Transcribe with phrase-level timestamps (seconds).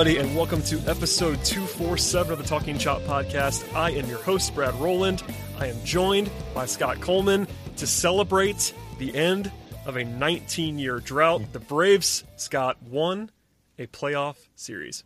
[0.00, 3.70] Everybody, and welcome to episode 247 of the Talking Chop podcast.
[3.74, 5.22] I am your host, Brad Rowland.
[5.58, 9.52] I am joined by Scott Coleman to celebrate the end
[9.84, 11.42] of a 19 year drought.
[11.52, 13.30] The Braves, Scott, won
[13.78, 15.04] a playoff series.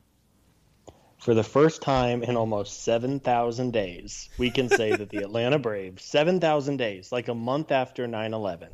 [1.18, 6.04] For the first time in almost 7,000 days, we can say that the Atlanta Braves,
[6.04, 8.68] 7,000 days, like a month after 9 11,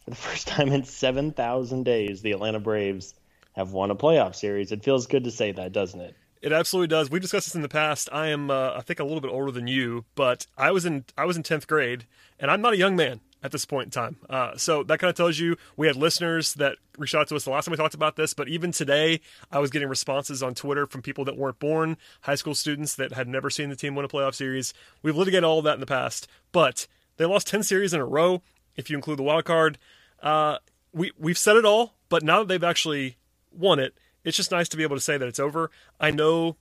[0.00, 3.14] for the first time in 7,000 days, the Atlanta Braves
[3.52, 4.72] have won a playoff series.
[4.72, 6.16] It feels good to say that, doesn't it?
[6.40, 7.10] It absolutely does.
[7.10, 8.08] We've discussed this in the past.
[8.12, 11.04] I am, uh, I think, a little bit older than you, but I was in,
[11.16, 12.06] I was in tenth grade,
[12.38, 14.16] and I'm not a young man at this point in time.
[14.30, 17.44] Uh, so that kind of tells you we had listeners that reached out to us
[17.44, 20.54] the last time we talked about this, but even today, I was getting responses on
[20.54, 23.96] Twitter from people that weren't born, high school students that had never seen the team
[23.96, 24.72] win a playoff series.
[25.02, 28.06] We've litigated all of that in the past, but they lost ten series in a
[28.06, 28.42] row.
[28.76, 29.78] If you include the wild card,
[30.22, 30.58] uh,
[30.92, 33.16] we we've said it all, but now that they've actually
[33.58, 33.94] won it.
[34.24, 35.70] It's just nice to be able to say that it's over.
[36.00, 36.56] I know,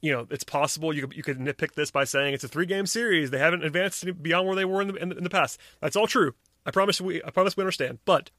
[0.00, 2.66] you know, it's possible you could, you could nitpick this by saying it's a three
[2.66, 3.30] game series.
[3.30, 5.58] They haven't advanced beyond where they were in the, in the, in the past.
[5.80, 6.34] That's all true.
[6.66, 7.98] I promise we I promise we understand.
[8.04, 8.30] But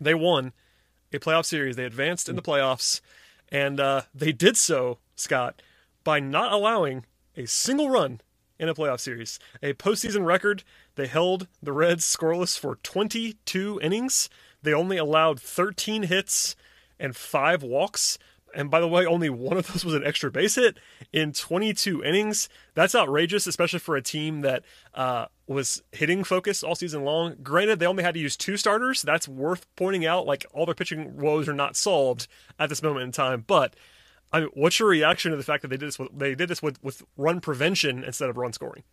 [0.00, 0.52] they won
[1.12, 1.76] a playoff series.
[1.76, 3.00] They advanced in the playoffs,
[3.50, 5.62] and uh, they did so, Scott,
[6.04, 7.04] by not allowing
[7.36, 8.20] a single run
[8.58, 9.38] in a playoff series.
[9.62, 10.64] A postseason record.
[10.96, 14.28] They held the Reds scoreless for 22 innings.
[14.62, 16.56] They only allowed 13 hits
[16.98, 18.18] and five walks.
[18.54, 20.78] And by the way, only one of those was an extra base hit
[21.12, 22.48] in 22 innings.
[22.74, 24.62] That's outrageous, especially for a team that
[24.94, 27.36] uh, was hitting focused all season long.
[27.42, 29.02] Granted, they only had to use two starters.
[29.02, 30.26] That's worth pointing out.
[30.26, 33.44] Like all their pitching woes are not solved at this moment in time.
[33.46, 33.76] But
[34.32, 35.98] I mean, what's your reaction to the fact that they did this?
[35.98, 38.84] With, they did this with with run prevention instead of run scoring.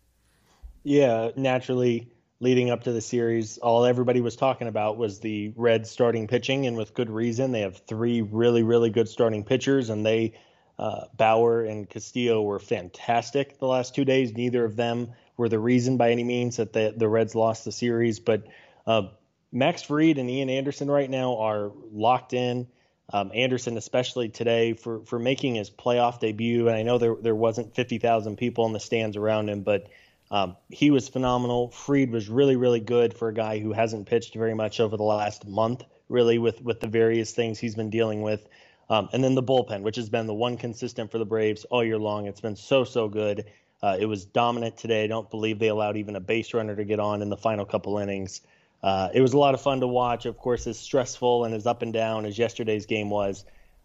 [0.82, 2.08] Yeah, naturally,
[2.40, 6.66] leading up to the series, all everybody was talking about was the Reds starting pitching,
[6.66, 7.52] and with good reason.
[7.52, 10.34] They have three really, really good starting pitchers, and they
[10.78, 14.34] uh, Bauer and Castillo were fantastic the last two days.
[14.34, 17.72] Neither of them were the reason by any means that the the Reds lost the
[17.72, 18.46] series, but
[18.86, 19.08] uh,
[19.52, 22.66] Max Fried and Ian Anderson right now are locked in.
[23.12, 27.34] Um, Anderson, especially today, for for making his playoff debut, and I know there there
[27.34, 29.88] wasn't fifty thousand people in the stands around him, but
[30.30, 31.70] um, he was phenomenal.
[31.70, 35.02] Fried was really, really good for a guy who hasn't pitched very much over the
[35.02, 38.48] last month, really, with with the various things he's been dealing with.
[38.90, 41.84] Um, and then the bullpen, which has been the one consistent for the Braves all
[41.84, 42.26] year long.
[42.26, 43.46] It's been so, so good.
[43.82, 45.04] Uh, it was dominant today.
[45.04, 47.64] I don't believe they allowed even a base runner to get on in the final
[47.64, 48.40] couple innings.
[48.82, 50.26] Uh, it was a lot of fun to watch.
[50.26, 53.44] Of course, as stressful and as up and down as yesterday's game was,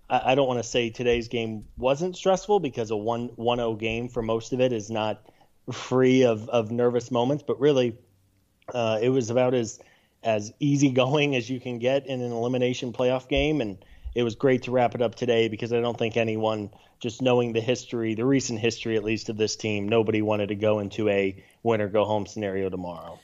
[0.09, 4.09] I, I don't want to say today's game wasn't stressful because a 1 1 game
[4.09, 5.21] for most of it is not
[5.72, 7.97] free of, of nervous moments, but really,
[8.74, 9.80] uh, it was about as
[10.22, 13.78] as easygoing as you can get in an elimination playoff game, and
[14.16, 16.69] it was great to wrap it up today because I don't think anyone,
[17.00, 20.56] just knowing the history, the recent history at least of this team, nobody wanted to
[20.56, 23.18] go into a win or go home scenario tomorrow.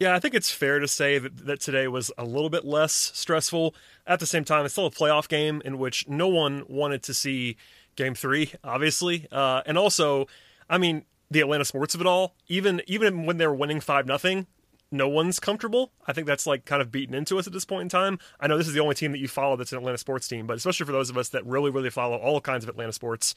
[0.00, 2.92] Yeah, I think it's fair to say that, that today was a little bit less
[2.92, 3.74] stressful.
[4.06, 7.14] At the same time, it's still a playoff game in which no one wanted to
[7.14, 7.56] see
[7.94, 9.26] game three, obviously.
[9.30, 10.26] Uh, and also,
[10.68, 12.34] I mean, the Atlanta sports of it all.
[12.48, 14.46] Even even when they're winning five nothing,
[14.90, 15.92] no one's comfortable.
[16.06, 18.18] I think that's like kind of beaten into us at this point in time.
[18.38, 20.46] I know this is the only team that you follow that's an Atlanta sports team,
[20.46, 23.34] but especially for those of us that really really follow all kinds of Atlanta sports,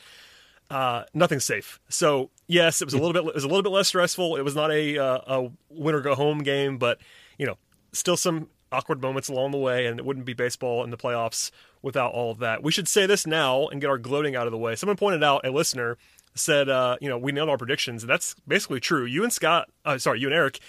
[0.69, 1.79] uh, nothing's safe.
[1.89, 4.35] So yes, it was a little bit it was a little bit less stressful.
[4.35, 6.99] It was not a uh, a win or go home game, but
[7.37, 7.57] you know
[7.93, 11.49] still some awkward moments along the way, and it wouldn't be baseball in the playoffs
[11.81, 12.61] without all of that.
[12.61, 14.75] We should say this now and get our gloating out of the way.
[14.75, 15.97] Someone pointed out a listener
[16.35, 18.05] said, uh, you know, we nailed our predictions.
[18.05, 19.05] That's basically true.
[19.05, 20.59] You and Scott, uh, sorry, you and Eric,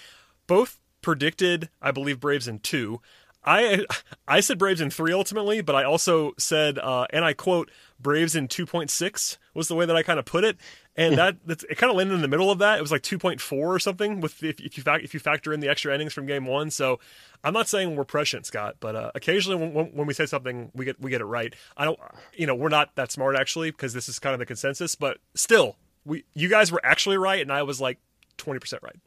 [0.47, 3.01] both predicted, I believe, Braves in two.
[3.45, 3.85] I
[4.29, 8.37] I said Braves in three ultimately, but I also said, uh, and I quote, Braves
[8.37, 10.57] in 2.6 was the way that I kind of put it,
[10.97, 12.79] and that that's, it kind of landed in the middle of that.
[12.79, 15.61] It was like 2.4 or something with if, if you fact, if you factor in
[15.61, 16.71] the extra innings from game one.
[16.71, 17.01] So
[17.43, 20.85] I'm not saying we're prescient, Scott, but uh, occasionally when, when we say something, we
[20.85, 21.55] get we get it right.
[21.77, 21.99] I don't,
[22.35, 25.19] you know, we're not that smart actually because this is kind of the consensus, but
[25.35, 27.99] still, we you guys were actually right, and I was like
[28.37, 28.99] 20 percent right.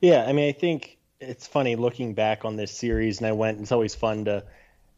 [0.00, 3.60] Yeah, I mean, I think it's funny looking back on this series, and I went.
[3.60, 4.44] It's always fun to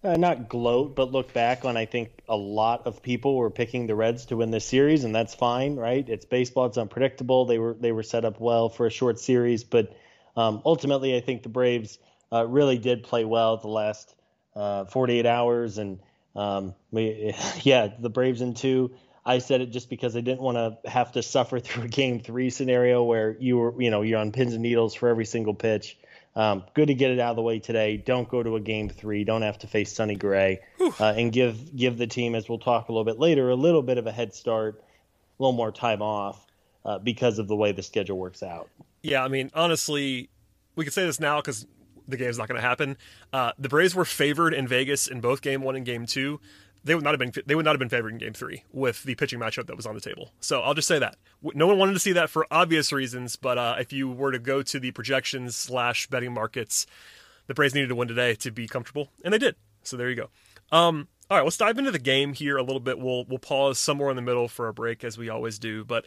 [0.05, 1.77] uh, not gloat, but look back on.
[1.77, 5.15] I think a lot of people were picking the Reds to win this series, and
[5.15, 6.09] that's fine, right?
[6.09, 7.47] It's baseball; it's unpredictable.
[7.47, 9.97] They were they were set up well for a short series, but
[10.37, 11.99] um, ultimately, I think the Braves
[12.33, 14.15] uh, really did play well the last
[14.55, 15.99] uh, 48 hours, and
[16.35, 18.95] um, we, yeah, the Braves in two.
[19.25, 22.21] I said it just because I didn't want to have to suffer through a game
[22.21, 25.55] three scenario where you were, you know, you're on pins and needles for every single
[25.55, 25.99] pitch.
[26.37, 27.97] Um, good to get it out of the way today.
[27.97, 29.25] Don't go to a game three.
[29.25, 30.61] Don't have to face Sonny Gray,
[31.01, 33.83] uh, and give give the team, as we'll talk a little bit later, a little
[33.83, 34.83] bit of a head start,
[35.39, 36.47] a little more time off
[36.85, 38.69] uh, because of the way the schedule works out.
[39.03, 40.29] Yeah, I mean, honestly,
[40.75, 41.67] we can say this now because
[42.07, 42.99] the game's not going to happen.
[43.33, 46.39] Uh, the Braves were favored in Vegas in both Game One and Game Two
[46.87, 49.03] they would not have been they would not have been favored in game three with
[49.03, 50.33] the pitching matchup that was on the table.
[50.41, 53.37] So I'll just say that no one wanted to see that for obvious reasons.
[53.37, 56.87] But uh, if you were to go to the projections slash betting markets,
[57.47, 59.57] the Braves needed to win today to be comfortable, and they did.
[59.83, 60.31] So there you go.
[60.73, 62.99] Um, all right, let's dive into the game here a little bit.
[62.99, 66.07] We'll we'll pause somewhere in the middle for a break as we always do, but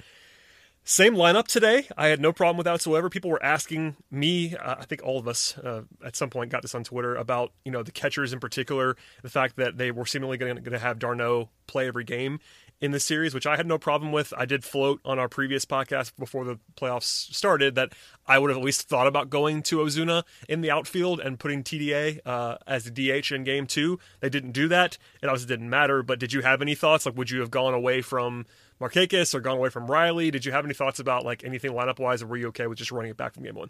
[0.90, 1.88] same lineup today.
[1.96, 3.12] I had no problem with that whatsoever.
[3.12, 6.64] People were asking me, uh, I think all of us uh, at some point got
[6.64, 10.08] this on Twitter about you know the catchers in particular, the fact that they were
[10.08, 12.40] seemingly going to have d'Arnaud play every game
[12.82, 14.34] in the series, which I had no problem with.
[14.36, 17.94] I did float on our previous podcast before the playoffs started that
[18.26, 21.64] I would have at least thought about going to Ozuna in the outfield and putting
[21.64, 22.92] TDA uh, as the
[23.22, 24.00] DH in game two.
[24.22, 24.98] They didn't do that.
[25.22, 27.06] It obviously didn't matter, but did you have any thoughts?
[27.06, 28.46] Like, would you have gone away from
[28.82, 30.32] Markakis or gone away from Riley?
[30.32, 32.78] Did you have any thoughts about like anything lineup wise, or were you okay with
[32.78, 33.70] just running it back from game one?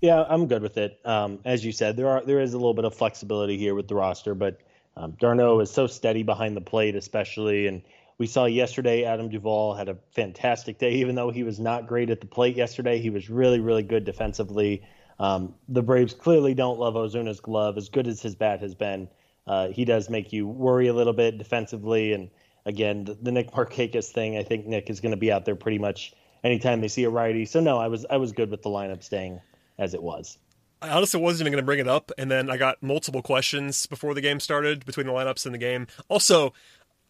[0.00, 1.00] Yeah, I'm good with it.
[1.04, 3.88] Um, as you said, there are there is a little bit of flexibility here with
[3.88, 4.60] the roster, but
[4.96, 7.82] um, d'Arnaud is so steady behind the plate, especially, and
[8.18, 10.92] we saw yesterday Adam Duvall had a fantastic day.
[10.94, 14.04] Even though he was not great at the plate yesterday, he was really really good
[14.04, 14.82] defensively.
[15.18, 19.08] Um, the Braves clearly don't love Ozuna's glove as good as his bat has been.
[19.46, 22.28] Uh, he does make you worry a little bit defensively, and
[22.66, 25.56] again, the, the Nick Markakis thing, I think Nick is going to be out there
[25.56, 26.12] pretty much
[26.44, 27.46] anytime they see a righty.
[27.46, 29.40] So no, I was I was good with the lineup staying
[29.78, 30.36] as it was.
[30.82, 33.86] I honestly wasn't even going to bring it up, and then I got multiple questions
[33.86, 35.86] before the game started between the lineups and the game.
[36.08, 36.52] Also,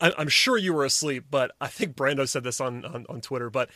[0.00, 3.48] I'm sure you were asleep, but I think Brando said this on, on, on Twitter,
[3.50, 3.70] but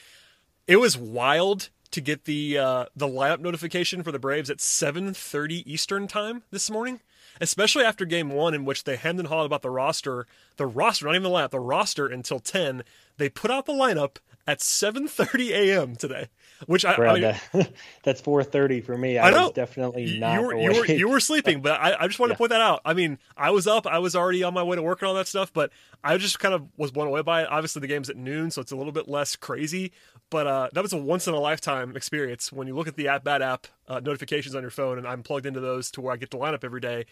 [0.66, 5.64] it was wild to get the uh, the lineup notification for the Braves at 7:30
[5.66, 7.00] Eastern time this morning
[7.40, 10.26] especially after game one, in which they hemmed and hawed about the roster,
[10.56, 12.82] the roster, not even the lineup, the roster until 10.
[13.16, 14.16] They put out the lineup
[14.46, 15.96] at 7:30 a.m.
[15.96, 16.28] today,
[16.66, 17.20] which I, I
[17.52, 17.66] mean,
[18.02, 19.18] that's 4:30 for me.
[19.18, 19.44] I, I know.
[19.44, 20.34] was definitely not.
[20.34, 22.34] You were you were, you were sleeping, but I, I just wanted yeah.
[22.34, 22.80] to point that out.
[22.84, 25.14] I mean, I was up, I was already on my way to work and all
[25.14, 25.70] that stuff, but
[26.02, 27.48] I just kind of was blown away by it.
[27.50, 29.92] Obviously, the game's at noon, so it's a little bit less crazy.
[30.30, 33.08] But uh, that was a once in a lifetime experience when you look at the
[33.08, 36.12] At Bat app uh, notifications on your phone, and I'm plugged into those to where
[36.12, 37.06] I get the lineup every day.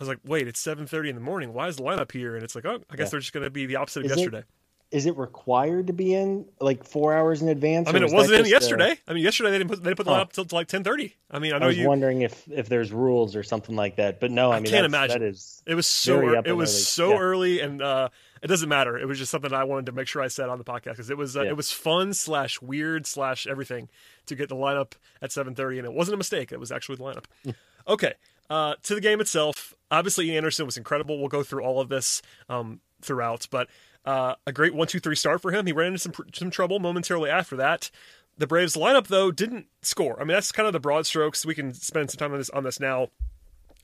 [0.00, 1.52] I was like, wait, it's 7:30 in the morning.
[1.52, 2.34] Why is the lineup here?
[2.34, 3.10] And it's like, oh, I guess yeah.
[3.10, 4.38] they're just going to be the opposite of is yesterday.
[4.38, 4.46] It,
[4.90, 7.86] is it required to be in like four hours in advance?
[7.86, 8.92] I mean, it wasn't in yesterday.
[8.92, 9.10] A...
[9.10, 10.24] I mean, yesterday they didn't put they didn't put the huh.
[10.24, 11.12] lineup till, till like 10:30.
[11.30, 11.86] I mean, I know I was you.
[11.86, 14.86] wondering if if there's rules or something like that, but no, I, I mean, can't
[14.86, 15.20] imagine.
[15.20, 16.82] That is it was so it was early.
[16.82, 17.18] so yeah.
[17.18, 18.08] early, and uh,
[18.42, 18.98] it doesn't matter.
[18.98, 21.10] It was just something I wanted to make sure I said on the podcast because
[21.10, 21.50] it was uh, yeah.
[21.50, 23.90] it was fun slash weird slash everything
[24.26, 26.52] to get the lineup at 7:30, and it wasn't a mistake.
[26.52, 27.24] It was actually the lineup.
[27.88, 28.12] Okay,
[28.50, 31.18] uh, to the game itself, obviously Ian Anderson was incredible.
[31.18, 33.68] We'll go through all of this um, throughout, but
[34.04, 35.66] uh, a great one, two, three start for him.
[35.66, 37.90] He ran into some some trouble momentarily after that.
[38.36, 40.16] The Braves lineup though didn't score.
[40.20, 41.46] I mean, that's kind of the broad strokes.
[41.46, 43.08] We can spend some time on this on this now.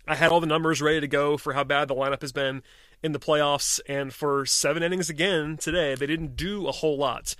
[0.09, 2.63] I had all the numbers ready to go for how bad the lineup has been
[3.03, 7.35] in the playoffs, and for seven innings again today, they didn't do a whole lot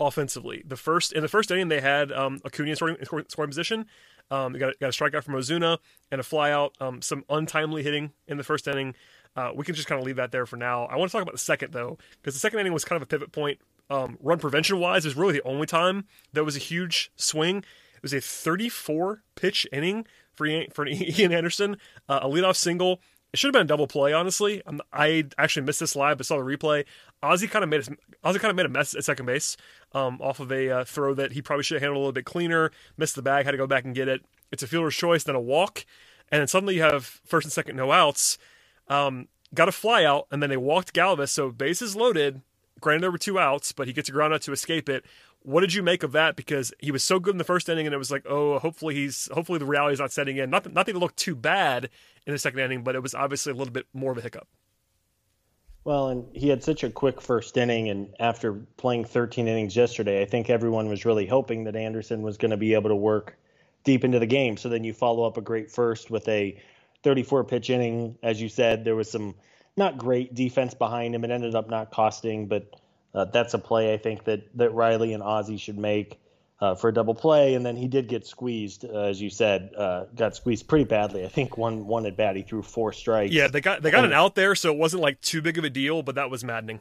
[0.00, 0.62] offensively.
[0.66, 2.96] The first in the first inning, they had um, Acuna in scoring,
[3.28, 3.86] scoring position.
[4.30, 5.78] Um, you got, got a strikeout from Ozuna
[6.10, 8.94] and a flyout, um, some untimely hitting in the first inning.
[9.36, 10.84] Uh, we can just kind of leave that there for now.
[10.84, 13.02] I want to talk about the second though, because the second inning was kind of
[13.02, 13.58] a pivot point.
[13.90, 17.58] Um, run prevention wise, is really the only time that was a huge swing.
[17.58, 21.76] It was a 34 pitch inning for Ian, for Ian Anderson,
[22.08, 23.00] uh, a leadoff single.
[23.32, 24.62] It should have been a double play, honestly.
[24.66, 26.84] Um, I actually missed this live, but saw the replay.
[27.22, 29.56] Ozzy kind of made a, Ozzy kind of made a mess at second base
[29.92, 32.26] um, off of a uh, throw that he probably should have handled a little bit
[32.26, 32.70] cleaner.
[32.98, 34.22] Missed the bag, had to go back and get it.
[34.50, 35.86] It's a fielder's choice, then a walk,
[36.30, 38.36] and then suddenly you have first and second no outs.
[38.88, 42.42] Um, got a fly out, and then they walked Galvis, so bases loaded.
[42.80, 45.04] Granted, there were two outs, but he gets a ground out to escape it.
[45.44, 46.36] What did you make of that?
[46.36, 48.94] Because he was so good in the first inning, and it was like, oh, hopefully
[48.94, 50.50] he's hopefully the reality is not setting in.
[50.50, 51.90] Not that, not that looked too bad
[52.26, 54.46] in the second inning, but it was obviously a little bit more of a hiccup.
[55.84, 60.22] Well, and he had such a quick first inning, and after playing 13 innings yesterday,
[60.22, 63.36] I think everyone was really hoping that Anderson was going to be able to work
[63.82, 64.56] deep into the game.
[64.56, 66.56] So then you follow up a great first with a
[67.02, 68.16] 34 pitch inning.
[68.22, 69.34] As you said, there was some
[69.76, 71.24] not great defense behind him.
[71.24, 72.76] It ended up not costing, but
[73.14, 76.18] uh, that's a play I think that that Riley and Ozzie should make
[76.62, 77.54] uh, for a double play.
[77.54, 81.24] And then he did get squeezed, uh, as you said, uh, got squeezed pretty badly.
[81.24, 83.34] I think one one at bat he threw four strikes.
[83.34, 85.58] Yeah, they got they got and, an out there, so it wasn't like too big
[85.58, 86.80] of a deal, but that was maddening.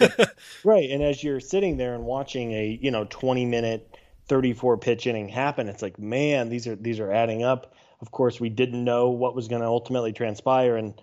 [0.64, 3.98] right, and as you're sitting there and watching a you know 20 minute
[4.28, 7.74] 34 pitch inning happen, it's like man, these are these are adding up.
[8.00, 10.94] Of course, we didn't know what was going to ultimately transpire, and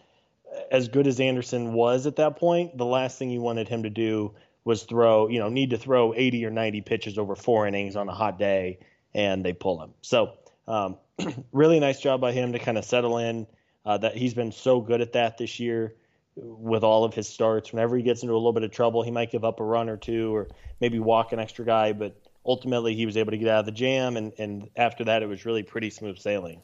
[0.72, 3.90] as good as Anderson was at that point, the last thing you wanted him to
[3.90, 4.34] do
[4.66, 8.10] was throw, you know, need to throw 80 or 90 pitches over four innings on
[8.10, 8.80] a hot day,
[9.14, 9.94] and they pull him.
[10.02, 10.34] So,
[10.68, 10.98] um,
[11.54, 13.48] really nice job by him to kind of settle in.
[13.86, 15.94] Uh, that he's been so good at that this year
[16.36, 17.72] with all of his starts.
[17.72, 19.90] Whenever he gets into a little bit of trouble, he might give up a run
[19.90, 20.48] or two, or
[20.82, 23.72] maybe walk an extra guy, but ultimately he was able to get out of the
[23.72, 26.62] jam, and, and after that, it was really pretty smooth sailing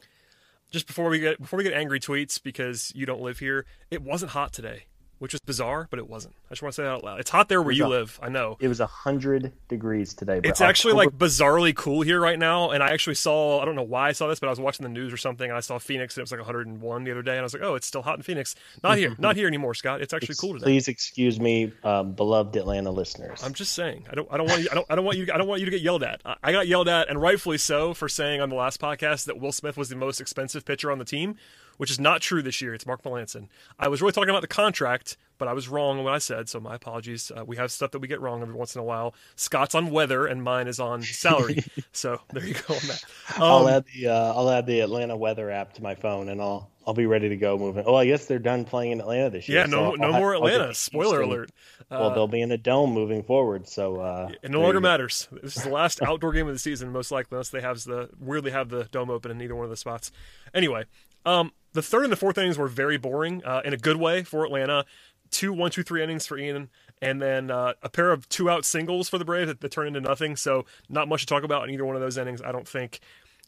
[0.72, 4.02] just before we get before we get angry tweets because you don't live here, it
[4.02, 4.86] wasn't hot today
[5.22, 6.34] which was bizarre, but it wasn't.
[6.50, 7.20] I just want to say that out loud.
[7.20, 8.18] It's hot there where you a, live.
[8.20, 8.56] I know.
[8.58, 10.40] It was hundred degrees today.
[10.42, 12.70] It's actually like bizarrely cool here right now.
[12.70, 13.60] And I actually saw.
[13.60, 15.48] I don't know why I saw this, but I was watching the news or something,
[15.48, 17.54] and I saw Phoenix, and it was like 101 the other day, and I was
[17.54, 18.56] like, oh, it's still hot in Phoenix.
[18.82, 19.14] Not here.
[19.16, 20.02] Not here anymore, Scott.
[20.02, 20.64] It's actually cool today.
[20.64, 23.44] Please excuse me, um, beloved Atlanta listeners.
[23.44, 24.08] I'm just saying.
[24.10, 24.26] I don't.
[24.28, 24.68] I don't want you.
[24.72, 24.86] I don't.
[24.90, 25.28] I don't want you.
[25.32, 26.20] I don't want you to get yelled at.
[26.42, 29.52] I got yelled at, and rightfully so, for saying on the last podcast that Will
[29.52, 31.36] Smith was the most expensive pitcher on the team
[31.76, 32.74] which is not true this year.
[32.74, 33.48] It's Mark Melancon.
[33.78, 36.48] I was really talking about the contract, but I was wrong in what I said,
[36.48, 37.32] so my apologies.
[37.34, 39.14] Uh, we have stuff that we get wrong every once in a while.
[39.36, 41.64] Scott's on weather, and mine is on salary.
[41.92, 43.04] so there you go on that.
[43.36, 46.40] Um, I'll add the uh, I'll add the Atlanta weather app to my phone, and
[46.40, 47.84] I'll I'll be ready to go moving.
[47.86, 49.58] Oh, I guess they're done playing in Atlanta this year.
[49.58, 50.74] Yeah, no, so no more Atlanta.
[50.74, 51.50] Spoiler alert.
[51.90, 55.28] Uh, well, they'll be in a dome moving forward, so uh, it no longer matters.
[55.42, 58.10] This is the last outdoor game of the season, most likely, unless they have the
[58.18, 60.10] weirdly have the dome open in either one of the spots.
[60.54, 60.84] Anyway,
[61.24, 64.22] um, the third and the fourth innings were very boring uh, in a good way
[64.22, 64.84] for Atlanta.
[65.30, 66.68] Two one two three innings for Ian,
[67.00, 69.96] and then uh, a pair of two out singles for the Braves that, that turned
[69.96, 70.36] into nothing.
[70.36, 73.00] So not much to talk about in either one of those innings, I don't think.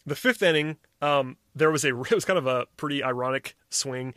[0.06, 4.14] The fifth inning, um, there was a it was kind of a pretty ironic swing.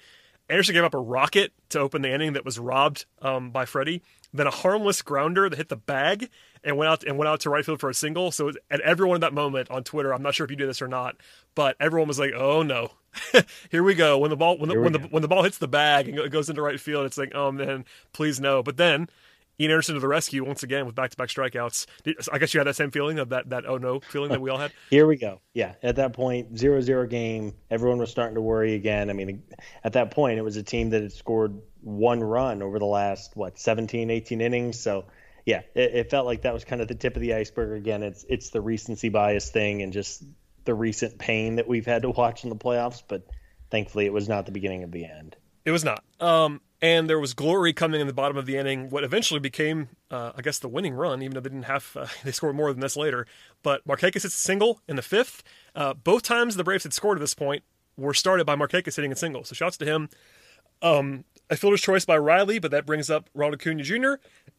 [0.49, 4.01] Anderson gave up a rocket to open the inning that was robbed um, by Freddie.
[4.33, 6.29] Then a harmless grounder that hit the bag
[6.67, 8.31] and went out and went out to right field for a single.
[8.31, 10.81] So at everyone at that moment on Twitter, I'm not sure if you do this
[10.81, 11.15] or not,
[11.55, 12.91] but everyone was like, "Oh no,
[13.71, 14.17] here we go.
[14.17, 16.29] When the ball when the when the, when the ball hits the bag and it
[16.29, 18.61] goes into right field, it's like, oh man, please no.
[18.61, 19.07] But then
[19.59, 21.87] Ian Anderson to the rescue once again with back-to-back strikeouts.
[22.31, 24.49] I guess you had that same feeling of that that oh no feeling that we
[24.49, 24.71] all had.
[24.89, 25.39] Here we go.
[25.53, 27.53] Yeah, at that point, zero zero game.
[27.71, 29.09] Everyone was starting to worry again.
[29.09, 29.43] I mean,
[29.83, 33.35] at that point, it was a team that had scored one run over the last
[33.35, 34.79] what 17, 18 innings.
[34.79, 35.05] So
[35.47, 37.77] yeah, it, it felt like that was kind of the tip of the iceberg.
[37.77, 40.21] Again, it's it's the recency bias thing and just
[40.65, 43.25] the recent pain that we've had to watch in the playoffs, but
[43.71, 45.37] thankfully it was not the beginning of the end.
[45.63, 46.03] It was not.
[46.19, 48.89] Um, and there was glory coming in the bottom of the inning.
[48.89, 52.07] What eventually became, uh, I guess, the winning run, even though they didn't have, uh,
[52.25, 53.25] they scored more than this later.
[53.63, 55.43] But Markakis hits a single in the fifth.
[55.73, 57.63] Uh, both times the Braves had scored at this point
[57.95, 59.45] were started by Markakis hitting a single.
[59.45, 60.09] So shouts to him.
[60.81, 64.13] Um, a fielder's choice by Riley, but that brings up Ronald Acuna Jr.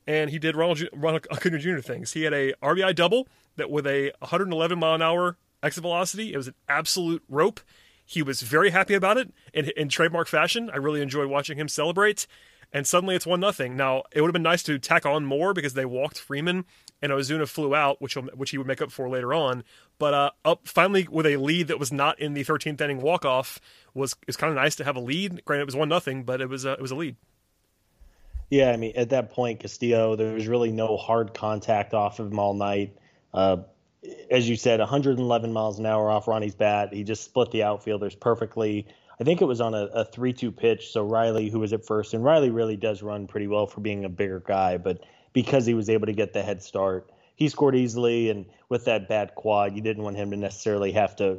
[0.06, 1.78] And he did Ronald, Ronald Acuna Jr.
[1.78, 2.12] things.
[2.12, 6.32] He had a RBI double that with a 111 mile an hour exit velocity.
[6.32, 7.60] It was an absolute rope.
[8.04, 10.70] He was very happy about it in, in trademark fashion.
[10.72, 12.26] I really enjoyed watching him celebrate.
[12.72, 13.76] And suddenly it's one nothing.
[13.76, 16.64] Now it would have been nice to tack on more because they walked Freeman
[17.00, 19.64] and Ozuna flew out, which which he would make up for later on.
[19.98, 23.24] But uh, up finally with a lead that was not in the 13th inning walk
[23.24, 23.60] off
[23.94, 25.44] was is kind of nice to have a lead.
[25.44, 27.16] Granted, it was one nothing, but it was a, it was a lead.
[28.50, 32.30] Yeah, I mean at that point, Castillo, there was really no hard contact off of
[32.30, 32.96] him all night.
[33.34, 33.58] Uh,
[34.30, 36.92] as you said, 111 miles an hour off Ronnie's bat.
[36.92, 38.86] He just split the outfielders perfectly.
[39.20, 40.92] I think it was on a, a 3 2 pitch.
[40.92, 44.04] So Riley, who was at first, and Riley really does run pretty well for being
[44.04, 47.76] a bigger guy, but because he was able to get the head start, he scored
[47.76, 48.30] easily.
[48.30, 51.38] And with that bad quad, you didn't want him to necessarily have to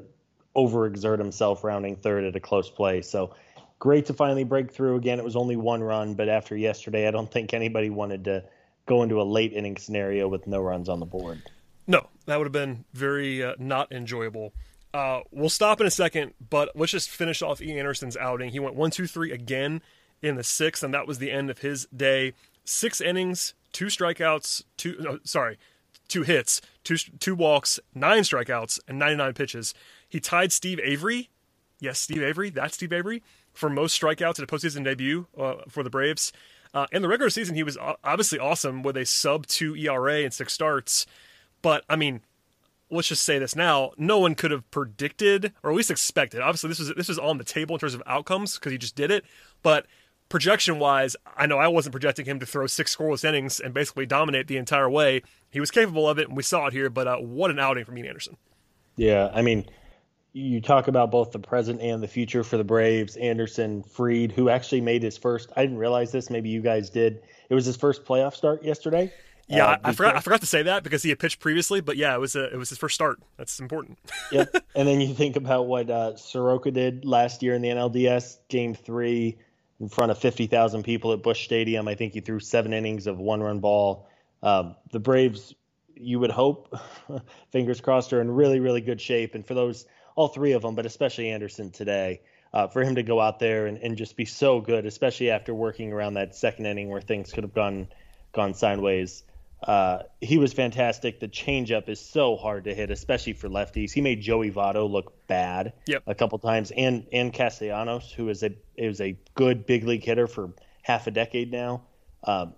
[0.56, 3.02] overexert himself rounding third at a close play.
[3.02, 3.36] So
[3.80, 4.96] great to finally break through.
[4.96, 8.46] Again, it was only one run, but after yesterday, I don't think anybody wanted to
[8.86, 11.42] go into a late inning scenario with no runs on the board.
[11.86, 14.54] No, that would have been very uh, not enjoyable.
[14.94, 18.52] Uh, we'll stop in a second, but let's just finish off Ian Anderson's outing.
[18.52, 19.82] He went one, two, three again
[20.22, 22.34] in the sixth, and that was the end of his day.
[22.64, 25.58] Six innings, two strikeouts, two no, sorry,
[26.10, 29.74] two hits, two two walks, nine strikeouts, and 99 pitches.
[30.08, 31.30] He tied Steve Avery.
[31.80, 32.50] Yes, Steve Avery.
[32.50, 33.24] That's Steve Avery
[33.54, 36.34] for most strikeouts at a postseason debut uh, for the Braves.
[36.74, 40.34] Uh, in the regular season, he was obviously awesome with a sub two ERA and
[40.34, 41.06] six starts.
[41.62, 42.22] But I mean,
[42.92, 46.42] let's just say this now: no one could have predicted, or at least expected.
[46.42, 48.96] Obviously, this was this was on the table in terms of outcomes because he just
[48.96, 49.24] did it.
[49.64, 49.88] But
[50.30, 54.06] projection wise, I know I wasn't projecting him to throw six scoreless innings and basically
[54.06, 55.24] dominate the entire way.
[55.50, 56.90] He was capable of it, and we saw it here.
[56.90, 58.38] But uh, what an outing from Ian Anderson!
[58.96, 59.66] Yeah, I mean,
[60.34, 63.16] you talk about both the present and the future for the Braves.
[63.18, 65.52] Anderson, Fried, who actually made his first.
[65.56, 66.30] I didn't realize this.
[66.30, 67.22] Maybe you guys did.
[67.50, 69.12] It was his first playoff start yesterday.
[69.48, 70.16] Yeah, uh, I forgot.
[70.16, 72.54] I forgot to say that because he had pitched previously, but yeah, it was a,
[72.54, 73.20] it was his first start.
[73.38, 73.98] That's important.
[74.32, 74.56] yep.
[74.76, 78.76] And then you think about what uh, Soroka did last year in the NLDS Game
[78.76, 79.40] Three
[79.80, 81.88] in front of fifty thousand people at Busch Stadium.
[81.88, 84.08] I think he threw seven innings of one-run ball.
[84.42, 85.54] Um, the Braves,
[85.96, 86.78] you would hope,
[87.52, 89.36] fingers crossed, are in really, really good shape.
[89.36, 92.22] And for those, all three of them, but especially Anderson today,
[92.54, 95.54] uh, for him to go out there and, and just be so good, especially after
[95.54, 97.88] working around that second inning where things could have gone
[98.32, 99.24] gone sideways.
[99.62, 101.20] Uh, he was fantastic.
[101.20, 103.92] The changeup is so hard to hit, especially for lefties.
[103.92, 106.04] He made Joey Votto look bad yep.
[106.08, 110.28] a couple times, and and Castellanos, who is a is a good big league hitter
[110.28, 111.82] for half a decade now.
[112.24, 112.54] Um,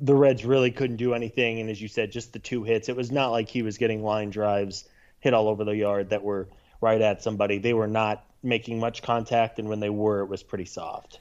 [0.00, 2.88] the Reds really couldn't do anything, and as you said, just the two hits.
[2.88, 4.88] It was not like he was getting line drives
[5.20, 6.48] hit all over the yard that were
[6.80, 7.58] right at somebody.
[7.58, 11.20] They were not making much contact, and when they were, it was pretty soft.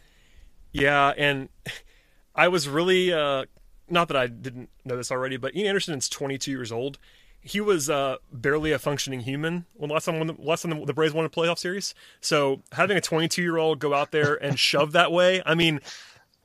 [0.74, 1.50] Yeah, and
[2.36, 3.46] I was really uh,
[3.92, 6.98] not that I didn't know this already, but Ian Anderson is 22 years old.
[7.44, 10.94] He was uh, barely a functioning human when last time when the, last time the
[10.94, 11.96] Braves won a playoff series.
[12.20, 15.82] So having a 22 year old go out there and shove that way, I mean,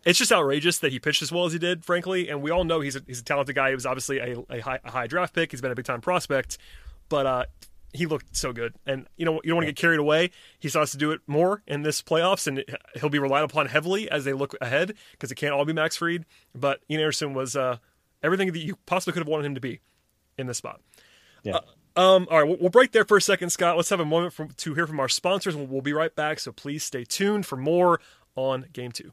[0.07, 2.29] it's just outrageous that he pitched as well as he did, frankly.
[2.29, 3.71] And we all know he's a, he's a talented guy.
[3.71, 5.51] He was obviously a, a, high, a high draft pick.
[5.51, 6.57] He's been a big time prospect,
[7.09, 7.45] but uh,
[7.97, 8.75] he looked so good.
[8.87, 10.31] And you know, you don't want to get carried away.
[10.59, 12.65] He still has to do it more in this playoffs, and
[12.99, 15.97] he'll be relied upon heavily as they look ahead because it can't all be Max
[15.97, 16.25] Fried.
[16.55, 17.79] But Ian Anderson was uh,
[18.23, 19.81] everything that you possibly could have wanted him to be
[20.39, 20.81] in this spot.
[21.43, 21.57] Yeah.
[21.57, 21.61] Uh,
[21.99, 23.77] um, all right, we'll, we'll, break there for a second, Scott.
[23.77, 26.41] Let's have a moment from, to hear from our sponsors, and we'll be right back.
[26.41, 28.01] So please stay tuned for more
[28.35, 29.13] on Game Two.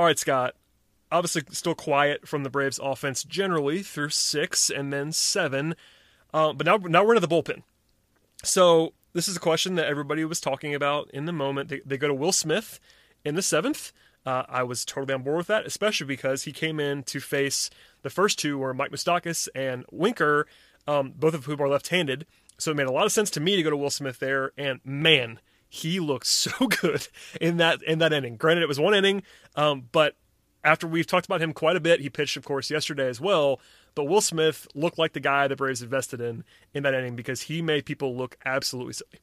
[0.00, 0.54] All right, Scott.
[1.12, 5.76] Obviously, still quiet from the Braves offense generally through six and then seven.
[6.32, 7.64] Uh, but now, now we're into the bullpen.
[8.42, 11.68] So this is a question that everybody was talking about in the moment.
[11.68, 12.80] They, they go to Will Smith
[13.26, 13.92] in the seventh.
[14.24, 17.68] Uh, I was totally on board with that, especially because he came in to face
[18.00, 20.46] the first two were Mike Moustakas and Winker,
[20.88, 22.26] um, both of whom are left-handed.
[22.56, 24.52] So it made a lot of sense to me to go to Will Smith there.
[24.56, 27.08] And man, he looked so good
[27.40, 28.36] in that in that inning.
[28.36, 29.22] Granted, it was one inning,
[29.56, 30.16] um, but
[30.62, 33.60] after we've talked about him quite a bit, he pitched, of course, yesterday as well.
[33.94, 37.42] But Will Smith looked like the guy the Braves invested in in that inning because
[37.42, 39.20] he made people look absolutely silly.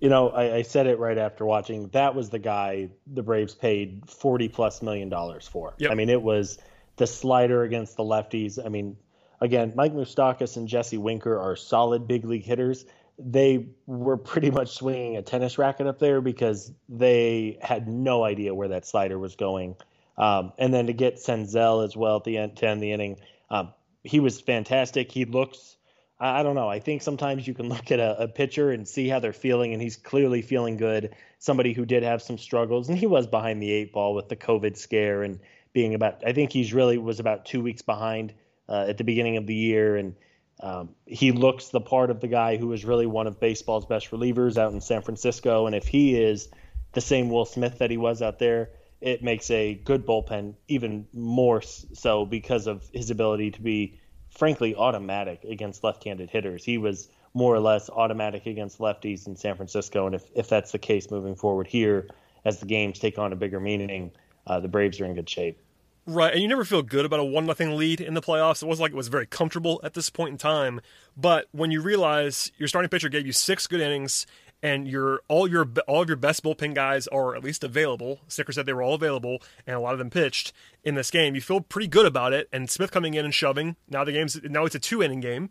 [0.00, 1.88] You know, I, I said it right after watching.
[1.88, 5.74] That was the guy the Braves paid forty plus million dollars for.
[5.78, 5.90] Yep.
[5.90, 6.58] I mean, it was
[6.96, 8.64] the slider against the lefties.
[8.64, 8.96] I mean,
[9.40, 12.84] again, Mike Moustakas and Jesse Winker are solid big league hitters
[13.18, 18.54] they were pretty much swinging a tennis racket up there because they had no idea
[18.54, 19.76] where that slider was going.
[20.18, 23.18] Um, and then to get Senzel as well at the end, to end the inning,
[23.50, 25.12] um, he was fantastic.
[25.12, 25.76] He looks
[26.18, 26.68] I, I don't know.
[26.68, 29.72] I think sometimes you can look at a, a pitcher and see how they're feeling,
[29.72, 31.14] and he's clearly feeling good.
[31.38, 34.36] Somebody who did have some struggles, and he was behind the eight ball with the
[34.36, 35.38] COVID scare and
[35.72, 36.22] being about.
[36.26, 38.32] I think he's really was about two weeks behind
[38.68, 40.14] uh, at the beginning of the year, and
[40.60, 44.10] um, he looks the part of the guy who is really one of baseball's best
[44.10, 45.66] relievers out in San Francisco.
[45.66, 46.48] And if he is
[46.92, 51.06] the same Will Smith that he was out there, it makes a good bullpen even
[51.12, 56.64] more so because of his ability to be, frankly, automatic against left handed hitters.
[56.64, 60.06] He was more or less automatic against lefties in San Francisco.
[60.06, 62.08] And if, if that's the case moving forward here,
[62.46, 64.12] as the games take on a bigger meaning,
[64.46, 65.60] uh, the Braves are in good shape.
[66.08, 68.62] Right, and you never feel good about a one nothing lead in the playoffs.
[68.62, 70.80] It wasn't like it was very comfortable at this point in time.
[71.16, 74.24] But when you realize your starting pitcher gave you six good innings,
[74.62, 78.20] and your all your all of your best bullpen guys are at least available.
[78.28, 81.34] Snitker said they were all available, and a lot of them pitched in this game.
[81.34, 82.48] You feel pretty good about it.
[82.52, 83.76] And Smith coming in and shoving.
[83.88, 85.50] Now the game's now it's a two inning game,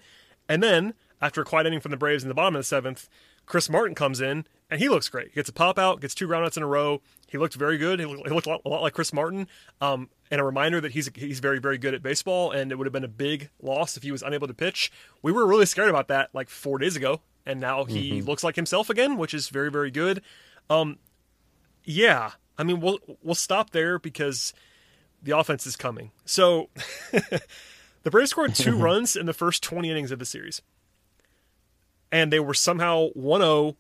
[0.50, 3.08] and then after a quiet inning from the Braves in the bottom of the seventh,
[3.46, 5.30] Chris Martin comes in and he looks great.
[5.30, 7.02] He gets a pop out, gets two groundouts in a row.
[7.28, 8.00] He looked very good.
[8.00, 9.48] He looked, he looked a, lot, a, lot, like Chris Martin.
[9.82, 12.86] Um, and a reminder that he's he's very very good at baseball, and it would
[12.86, 14.92] have been a big loss if he was unable to pitch.
[15.22, 18.28] We were really scared about that like four days ago, and now he mm-hmm.
[18.28, 20.22] looks like himself again, which is very very good.
[20.70, 20.98] Um,
[21.84, 24.54] yeah, I mean we'll we'll stop there because
[25.22, 26.12] the offense is coming.
[26.26, 26.70] So
[27.12, 30.62] the Braves scored two runs in the first twenty innings of the series,
[32.12, 33.76] and they were somehow 1-0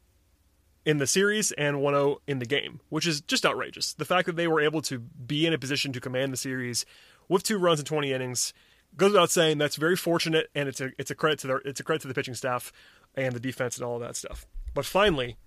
[0.85, 3.93] in the series and 1-0 in the game, which is just outrageous.
[3.93, 6.85] The fact that they were able to be in a position to command the series
[7.27, 8.53] with two runs in 20 innings
[8.95, 9.57] goes without saying.
[9.57, 12.07] That's very fortunate, and it's a it's a credit to their it's a credit to
[12.07, 12.71] the pitching staff
[13.15, 14.45] and the defense and all of that stuff.
[14.73, 15.37] But finally,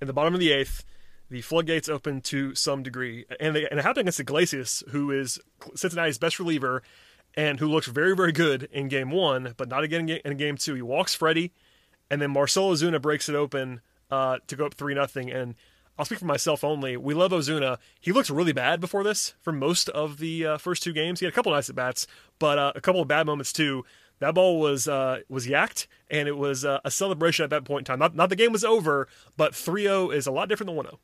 [0.00, 0.84] in the bottom of the eighth,
[1.30, 5.38] the floodgates open to some degree, and they and it happened against Iglesias, who is
[5.74, 6.82] Cincinnati's best reliever,
[7.34, 10.74] and who looks very very good in game one, but not again in game two.
[10.74, 11.52] He walks Freddie,
[12.10, 13.80] and then Marcell Ozuna breaks it open
[14.10, 15.30] uh, to go up three nothing.
[15.30, 15.54] And
[15.98, 16.96] I'll speak for myself only.
[16.96, 17.78] We love Ozuna.
[18.00, 21.20] He looked really bad before this for most of the uh, first two games.
[21.20, 22.06] He had a couple nice at bats,
[22.38, 23.84] but uh, a couple of bad moments too.
[24.20, 27.82] That ball was uh, was yacked, and it was uh, a celebration at that point
[27.82, 27.98] in time.
[27.98, 30.98] Not not the game was over, but 3-0 is a lot different than 1-0.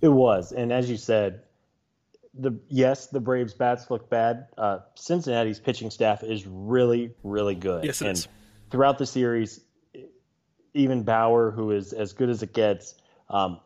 [0.00, 1.42] It was, and as you said,
[2.34, 4.48] the yes, the Braves bats look bad.
[4.58, 7.84] Uh, Cincinnati's pitching staff is really, really good.
[7.84, 8.28] Yes, it and is.
[8.70, 9.60] Throughout the series,
[10.74, 12.94] even Bauer, who is as good as it gets,
[13.30, 13.60] um,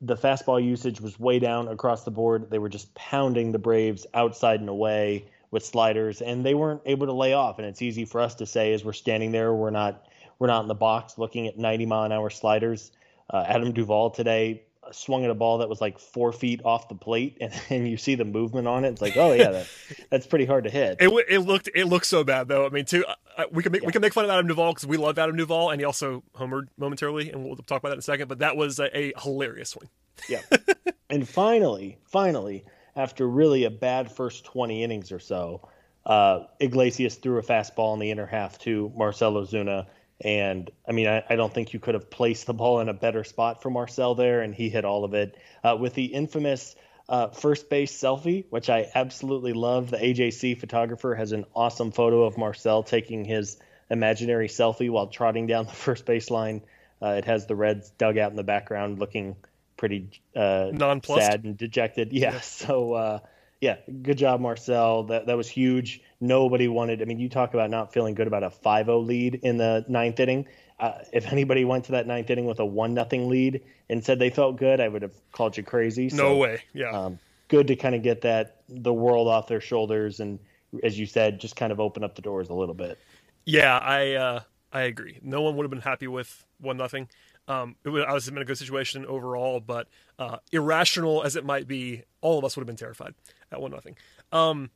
[0.00, 2.50] the fastball usage was way down across the board.
[2.50, 7.06] They were just pounding the Braves outside and away with sliders, and they weren't able
[7.06, 7.58] to lay off.
[7.58, 10.06] And it's easy for us to say as we're standing there, we're not
[10.38, 12.92] we're not in the box looking at 90 mile an hour sliders.
[13.28, 16.94] Uh, Adam Duvall today swung at a ball that was like four feet off the
[16.94, 18.88] plate, and, and you see the movement on it.
[18.88, 19.68] It's like, oh yeah, that,
[20.10, 20.98] that's pretty hard to hit.
[21.00, 22.66] It, it looked it looked so bad though.
[22.66, 23.04] I mean, too,
[23.36, 23.86] uh, we can make yeah.
[23.86, 26.22] we can make fun of Adam Duvall because we love Adam Duvall, and he also
[26.36, 28.28] homered momentarily, and we'll talk about that in a second.
[28.28, 29.88] But that was a, a hilarious swing.
[30.28, 30.40] Yeah,
[31.10, 32.64] and finally, finally,
[32.96, 35.68] after really a bad first twenty innings or so.
[36.06, 39.86] Uh, Iglesias threw a fastball in the inner half to Marcelo Ozuna
[40.20, 42.94] and I mean, I, I, don't think you could have placed the ball in a
[42.94, 46.76] better spot for Marcell there, and he hit all of it uh, with the infamous
[47.08, 49.90] uh, first base selfie, which I absolutely love.
[49.90, 53.58] The AJC photographer has an awesome photo of Marcell taking his
[53.90, 56.62] imaginary selfie while trotting down the first baseline.
[57.02, 59.36] Uh, it has the Reds dugout in the background, looking
[59.76, 60.70] pretty uh,
[61.02, 62.12] sad and dejected.
[62.12, 62.40] Yeah, yeah.
[62.42, 63.18] so uh,
[63.60, 65.04] yeah, good job, Marcell.
[65.04, 66.00] That that was huge.
[66.20, 67.02] Nobody wanted.
[67.02, 70.18] I mean, you talk about not feeling good about a 5-0 lead in the ninth
[70.18, 70.46] inning.
[70.78, 74.18] Uh, if anybody went to that ninth inning with a one nothing lead and said
[74.18, 76.08] they felt good, I would have called you crazy.
[76.08, 76.62] So, no way.
[76.72, 76.90] Yeah.
[76.90, 77.18] Um,
[77.48, 80.38] good to kind of get that the world off their shoulders and,
[80.82, 82.98] as you said, just kind of open up the doors a little bit.
[83.44, 84.40] Yeah, I uh,
[84.72, 85.18] I agree.
[85.22, 87.08] No one would have been happy with one nothing.
[87.48, 91.44] Um, it would, I was in a good situation overall, but uh, irrational as it
[91.44, 93.14] might be, all of us would have been terrified
[93.52, 93.96] at one nothing.
[94.32, 94.70] Um,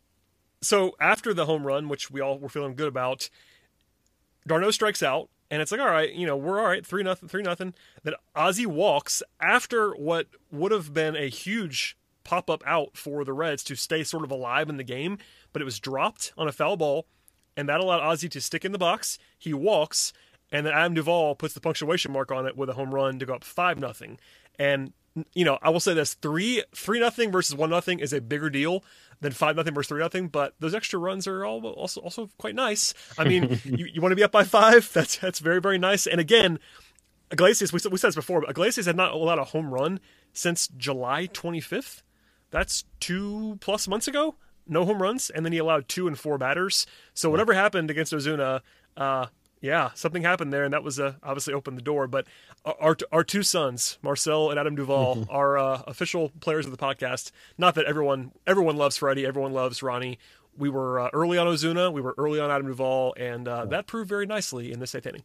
[0.61, 3.29] so after the home run, which we all were feeling good about,
[4.47, 7.29] d'Arnaud strikes out, and it's like, all right, you know, we're all right, three nothing,
[7.29, 7.75] three nothing.
[8.03, 13.33] Then Ozzy walks after what would have been a huge pop up out for the
[13.35, 15.19] Reds to stay sort of alive in the game,
[15.53, 17.07] but it was dropped on a foul ball,
[17.57, 19.19] and that allowed Ozzy to stick in the box.
[19.39, 20.13] He walks,
[20.51, 23.27] and then Adam Duvall puts the punctuation mark on it with a home run to
[23.27, 24.19] go up five nothing.
[24.59, 24.93] And
[25.35, 28.51] you know, I will say this: three three nothing versus one nothing is a bigger
[28.51, 28.85] deal
[29.21, 30.29] than five nothing versus three nothing.
[30.29, 32.95] But those extra runs are all also also quite nice.
[33.19, 34.93] I mean, you, you want to be up by five?
[34.93, 36.07] That's that's very very nice.
[36.07, 36.59] And again,
[37.31, 40.01] Iglesias, we, we said this before, but Iglesias had not allowed a home run
[40.33, 42.03] since July 25th.
[42.51, 44.37] That's two plus months ago.
[44.67, 46.87] No home runs, and then he allowed two and four batters.
[47.13, 48.61] So whatever happened against Ozuna,
[48.97, 49.27] uh,
[49.65, 52.07] Yeah, something happened there, and that was uh, obviously opened the door.
[52.07, 52.27] But
[52.67, 55.31] our our two sons, Marcell and Adam Duvall, mm-hmm.
[55.31, 57.31] are uh, official players of the podcast.
[57.57, 60.19] Not that everyone everyone loves Freddie, everyone loves Ronnie.
[60.55, 63.87] We were uh, early on Ozuna, we were early on Adam Duvall, and uh, that
[63.87, 65.23] proved very nicely in this eighth inning.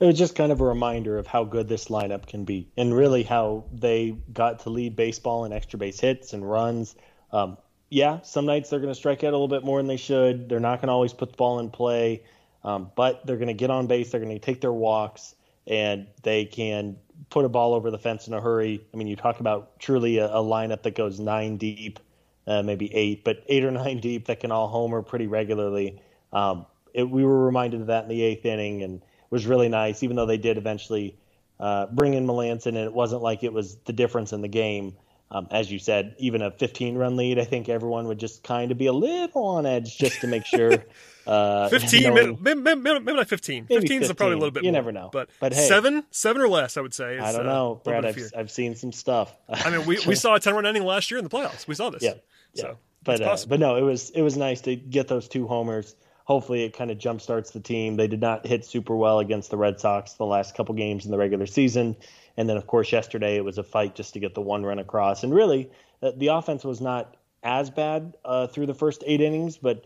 [0.00, 2.94] It was just kind of a reminder of how good this lineup can be, and
[2.94, 6.94] really how they got to lead baseball in extra base hits and runs.
[7.32, 7.56] Um,
[7.88, 10.50] yeah, some nights they're going to strike out a little bit more than they should.
[10.50, 12.22] They're not going to always put the ball in play,
[12.64, 14.10] um, but they're going to get on base.
[14.10, 15.34] They're going to take their walks,
[15.66, 16.96] and they can
[17.28, 18.84] put a ball over the fence in a hurry.
[18.92, 22.00] I mean, you talk about truly a, a lineup that goes nine deep,
[22.46, 26.00] uh, maybe eight, but eight or nine deep that can all homer pretty regularly.
[26.32, 29.68] Um, it, we were reminded of that in the eighth inning, and it was really
[29.68, 30.02] nice.
[30.02, 31.16] Even though they did eventually
[31.58, 34.96] uh, bring in Melancon, and it wasn't like it was the difference in the game.
[35.32, 38.72] Um, as you said, even a 15 run lead, I think everyone would just kind
[38.72, 40.84] of be a little on edge just to make sure.
[41.26, 43.66] Uh, 15, maybe, maybe, maybe, not 15.
[43.66, 45.10] 15 is probably a little bit You more, never know.
[45.12, 47.18] But, but hey, seven, seven or less, I would say.
[47.18, 48.06] Is, I don't know, uh, Brad.
[48.06, 49.32] I've, I've seen some stuff.
[49.48, 51.68] I mean, we, we saw a 10 run inning last year in the playoffs.
[51.68, 52.02] We saw this.
[52.02, 52.14] Yeah.
[52.54, 52.62] yeah.
[52.62, 55.94] So, but, uh, but no, it was, it was nice to get those two homers.
[56.24, 57.96] Hopefully, it kind of jumpstarts the team.
[57.96, 61.10] They did not hit super well against the Red Sox the last couple games in
[61.10, 61.96] the regular season.
[62.36, 64.78] And then, of course, yesterday it was a fight just to get the one run
[64.78, 65.22] across.
[65.24, 69.84] And really, the offense was not as bad uh, through the first eight innings, but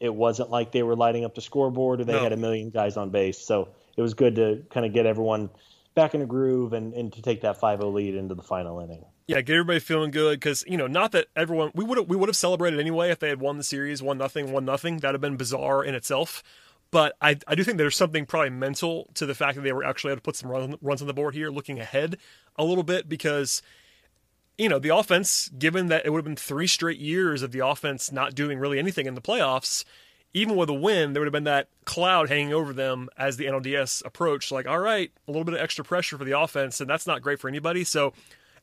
[0.00, 2.22] it wasn't like they were lighting up the scoreboard or they no.
[2.22, 3.38] had a million guys on base.
[3.38, 5.50] So it was good to kind of get everyone
[5.94, 9.04] back in a groove and, and to take that 5-0 lead into the final inning.
[9.28, 12.28] Yeah, get everybody feeling good because you know, not that everyone we would we would
[12.28, 14.98] have celebrated anyway if they had won the series, one nothing, one nothing.
[14.98, 16.42] That'd have been bizarre in itself.
[16.92, 19.82] But I, I do think there's something probably mental to the fact that they were
[19.82, 22.18] actually able to put some run, runs on the board here, looking ahead
[22.56, 23.62] a little bit because
[24.58, 27.66] you know, the offense, given that it would have been three straight years of the
[27.66, 29.84] offense not doing really anything in the playoffs,
[30.34, 33.46] even with a win, there would have been that cloud hanging over them as the
[33.46, 34.52] NLDS approached.
[34.52, 37.22] Like, all right, a little bit of extra pressure for the offense, and that's not
[37.22, 37.84] great for anybody.
[37.84, 38.12] So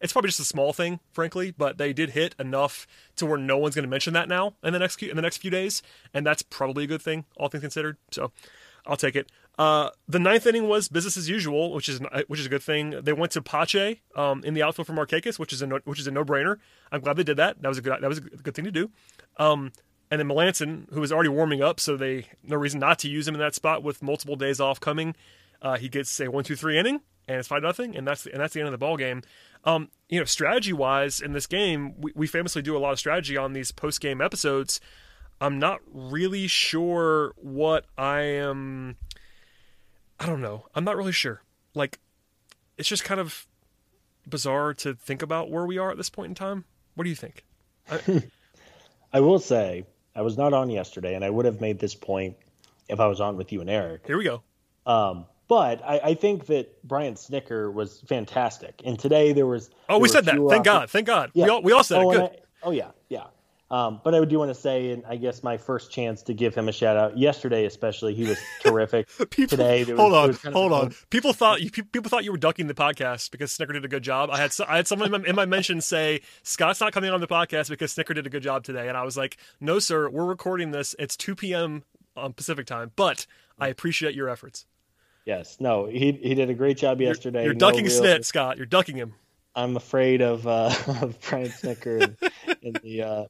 [0.02, 3.58] it's probably just a small thing, frankly, but they did hit enough to where no
[3.58, 5.82] one's going to mention that now in the next in the next few days,
[6.14, 7.98] and that's probably a good thing, all things considered.
[8.12, 8.32] So
[8.86, 9.30] I'll take it.
[9.58, 12.92] Uh, the ninth inning was business as usual, which is which is a good thing.
[13.02, 16.00] They went to Pache um, in the outfield for Markakis, which is a no, which
[16.00, 16.58] is a no brainer.
[16.92, 17.62] I'm glad they did that.
[17.62, 18.90] That was a good that was a good thing to do.
[19.36, 19.74] Um,
[20.10, 23.28] and then Melancon, who was already warming up, so they no reason not to use
[23.28, 25.14] him in that spot with multiple days off coming.
[25.62, 28.40] Uh, he gets a one two three inning, and it's five nothing, and that's and
[28.42, 29.22] that's the end of the ball game.
[29.64, 33.00] Um, you know, strategy wise in this game, we, we famously do a lot of
[33.00, 34.82] strategy on these post game episodes.
[35.42, 38.98] I'm not really sure what I am
[40.20, 40.66] I don't know.
[40.76, 41.42] I'm not really sure.
[41.74, 42.00] Like,
[42.78, 43.48] it's just kind of
[44.28, 46.66] bizarre to think about where we are at this point in time.
[46.96, 47.46] What do you think?
[47.90, 48.24] I,
[49.14, 52.36] I will say I was not on yesterday, and I would have made this point
[52.90, 54.06] if I was on with you and Eric.
[54.06, 54.44] Here we go.
[54.86, 59.70] Um, but I, I, think that Brian Snitker was fantastic, and today there was.
[59.90, 60.38] Oh, there we said that.
[60.50, 60.90] Thank God.
[60.90, 61.32] Thank God.
[61.34, 61.46] Yeah.
[61.46, 62.16] We all we all said oh, it.
[62.16, 62.24] Good.
[62.24, 63.26] I, oh yeah, yeah.
[63.72, 66.56] Um, but I do want to say, and I guess my first chance to give
[66.56, 69.08] him a shout out yesterday, especially, he was terrific.
[69.30, 70.96] people, Today, was, hold on, hold on.
[71.10, 74.04] People thought you people thought you were ducking the podcast because Snitker did a good
[74.04, 74.30] job.
[74.32, 77.22] I had I had someone in my, in my mentions say Scott's not coming on
[77.22, 80.10] the podcast because Snitker did a good job today, and I was like, no, sir,
[80.10, 80.96] we're recording this.
[81.00, 81.84] It's 2 p.m.
[82.16, 83.26] on Pacific time, but
[83.60, 84.68] I appreciate your efforts.
[85.26, 87.44] Yes, no, he he did a great job yesterday.
[87.44, 88.58] You're, you're ducking no Snit, Scott.
[88.58, 89.14] You're ducking him.
[89.56, 92.18] I'm afraid of uh, of Brian Snitker in,
[92.62, 93.26] in the uh,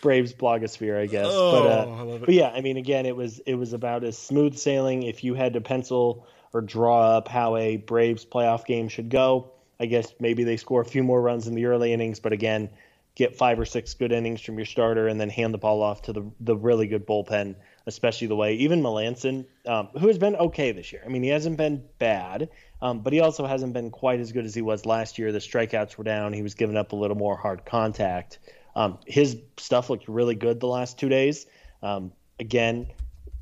[0.00, 1.26] Braves blogosphere, I guess.
[1.28, 4.56] Oh, but, uh, but yeah, I mean, again, it was it was about as smooth
[4.56, 5.02] sailing.
[5.02, 9.52] If you had to pencil or draw up how a Braves playoff game should go,
[9.78, 12.70] I guess maybe they score a few more runs in the early innings, but again,
[13.14, 16.02] get five or six good innings from your starter and then hand the ball off
[16.02, 20.36] to the the really good bullpen, especially the way even Melancon, um, who has been
[20.36, 21.02] okay this year.
[21.04, 22.48] I mean, he hasn't been bad.
[22.82, 25.32] Um, but he also hasn't been quite as good as he was last year.
[25.32, 26.32] The strikeouts were down.
[26.32, 28.38] He was giving up a little more hard contact.
[28.74, 31.46] Um, his stuff looked really good the last two days.
[31.82, 32.88] Um, again,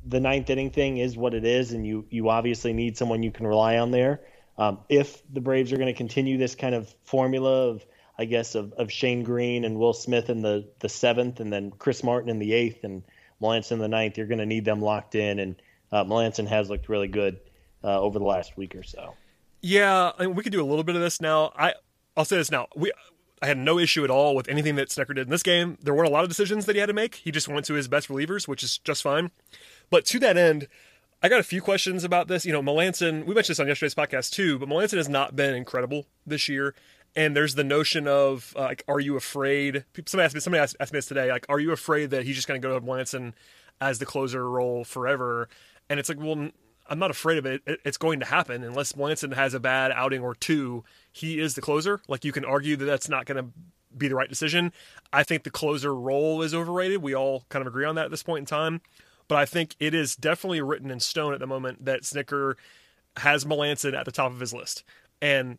[0.05, 3.31] the ninth inning thing is what it is, and you you obviously need someone you
[3.31, 4.21] can rely on there.
[4.57, 7.85] Um, if the Braves are going to continue this kind of formula of,
[8.17, 11.71] I guess, of, of Shane Greene and Will Smith in the, the seventh, and then
[11.71, 13.03] Chris Martin in the eighth, and
[13.41, 15.39] Melancon in the ninth, you're going to need them locked in.
[15.39, 15.55] And
[15.91, 17.39] uh, Melancon has looked really good
[17.83, 19.13] uh, over the last week or so.
[19.61, 21.51] Yeah, I mean, we could do a little bit of this now.
[21.57, 21.73] I
[22.15, 22.67] I'll say this now.
[22.75, 22.91] We
[23.41, 25.77] I had no issue at all with anything that Snitker did in this game.
[25.81, 27.15] There weren't a lot of decisions that he had to make.
[27.15, 29.31] He just went to his best relievers, which is just fine.
[29.89, 30.67] But to that end,
[31.21, 32.45] I got a few questions about this.
[32.45, 35.55] You know, Melancon, we mentioned this on yesterday's podcast too, but Melancon has not been
[35.55, 36.75] incredible this year.
[37.15, 39.85] And there's the notion of uh, like, are you afraid?
[40.05, 40.41] Somebody asked me.
[40.41, 41.31] Somebody asked, asked me this today.
[41.31, 43.33] Like, are you afraid that he's just going to go to Melancon
[43.79, 45.47] as the closer role forever?
[45.89, 46.49] And it's like, well,
[46.87, 47.61] I'm not afraid of it.
[47.65, 47.79] it.
[47.85, 50.83] It's going to happen unless Melancon has a bad outing or two.
[51.11, 52.01] He is the closer.
[52.07, 53.51] Like you can argue that that's not going to
[53.97, 54.73] be the right decision.
[55.13, 57.01] I think the closer role is overrated.
[57.01, 58.81] We all kind of agree on that at this point in time.
[59.27, 62.55] But I think it is definitely written in stone at the moment that Snitker
[63.17, 64.83] has Melancon at the top of his list.
[65.21, 65.57] And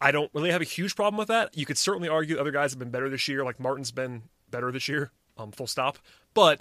[0.00, 1.56] I don't really have a huge problem with that.
[1.56, 4.70] You could certainly argue other guys have been better this year, like Martin's been better
[4.70, 5.98] this year, um, full stop.
[6.34, 6.60] But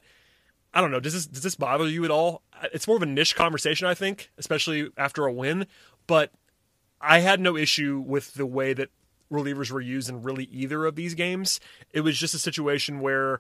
[0.74, 1.00] I don't know.
[1.00, 2.42] Does this does this bother you at all?
[2.74, 5.68] It's more of a niche conversation, I think, especially after a win.
[6.08, 6.32] But
[7.02, 8.90] I had no issue with the way that
[9.32, 11.60] relievers were used in really either of these games.
[11.92, 13.40] It was just a situation where,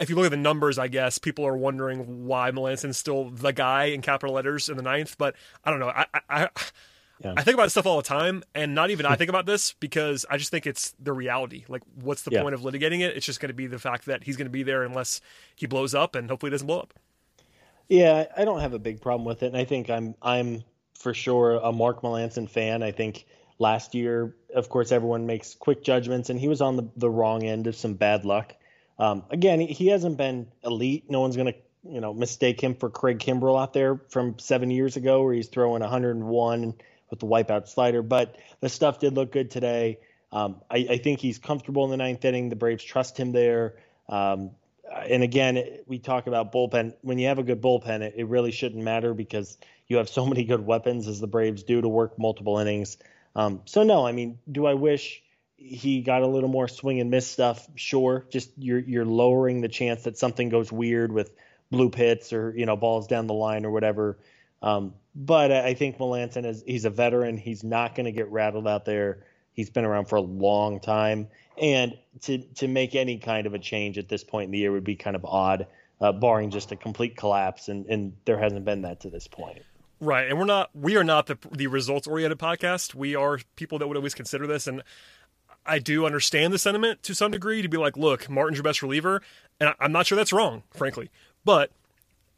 [0.00, 3.52] if you look at the numbers, I guess people are wondering why Melancon's still the
[3.52, 5.16] guy in capital letters in the ninth.
[5.18, 5.34] But
[5.64, 5.90] I don't know.
[5.90, 6.48] I, I
[7.20, 7.34] yeah.
[7.36, 10.24] I think about stuff all the time, and not even I think about this because
[10.30, 11.64] I just think it's the reality.
[11.68, 12.42] Like, what's the yeah.
[12.42, 13.16] point of litigating it?
[13.16, 15.20] It's just going to be the fact that he's going to be there unless
[15.54, 16.94] he blows up, and hopefully he doesn't blow up.
[17.88, 20.62] Yeah, I don't have a big problem with it, and I think I'm I'm
[20.98, 22.82] for sure a Mark Melancon fan.
[22.82, 23.26] I think
[23.58, 27.44] last year, of course, everyone makes quick judgments, and he was on the, the wrong
[27.44, 28.54] end of some bad luck.
[28.98, 31.08] Um, again, he hasn't been elite.
[31.08, 34.70] No one's going to you know mistake him for Craig Kimbrel out there from seven
[34.70, 36.74] years ago, where he's throwing 101
[37.10, 38.02] with the wipeout slider.
[38.02, 39.98] But the stuff did look good today.
[40.32, 42.50] Um, I, I, think he's comfortable in the ninth inning.
[42.50, 43.76] The Braves trust him there.
[44.08, 44.50] Um,
[44.92, 46.94] and again, we talk about bullpen.
[47.00, 50.26] When you have a good bullpen, it, it, really shouldn't matter because you have so
[50.32, 52.98] many good weapons as the Braves do to work multiple innings.
[53.34, 55.22] Um, so no, I mean, do I wish
[55.56, 57.66] he got a little more swing and miss stuff?
[57.74, 58.26] Sure.
[58.30, 61.30] Just you're you're lowering the chance that something goes weird with
[61.72, 64.18] bloop hits or you know balls down the line or whatever.
[64.62, 67.36] Um, but I think Melancon is he's a veteran.
[67.36, 69.24] He's not going to get rattled out there.
[69.52, 71.26] He's been around for a long time,
[71.60, 74.70] and to to make any kind of a change at this point in the year
[74.70, 75.66] would be kind of odd,
[76.00, 77.68] uh, barring just a complete collapse.
[77.68, 79.58] And and there hasn't been that to this point.
[80.00, 82.94] Right, and we're not we are not the the results oriented podcast.
[82.94, 84.84] We are people that would always consider this, and
[85.66, 88.82] I do understand the sentiment to some degree to be like, look, Martin's your best
[88.82, 89.20] reliever,
[89.58, 91.10] and I'm not sure that's wrong, frankly,
[91.44, 91.72] but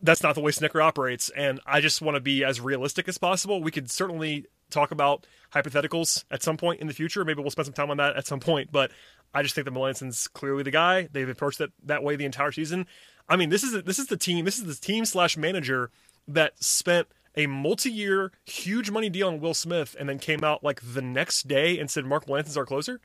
[0.03, 3.19] that's not the way Snitker operates, and I just want to be as realistic as
[3.19, 3.63] possible.
[3.63, 7.25] We could certainly talk about hypotheticals at some point in the future.
[7.25, 8.91] Maybe we'll spend some time on that at some point, but
[9.35, 11.09] I just think that Melancon's clearly the guy.
[11.13, 12.87] They've approached it that way the entire season.
[13.29, 14.45] I mean, this is this is the team.
[14.45, 15.91] This is the team slash manager
[16.27, 20.81] that spent a multi-year, huge money deal on Will Smith, and then came out like
[20.83, 23.01] the next day and said Mark Melancon's our closer.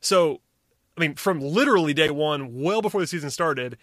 [0.00, 0.40] So,
[0.96, 3.76] I mean, from literally day one, well before the season started,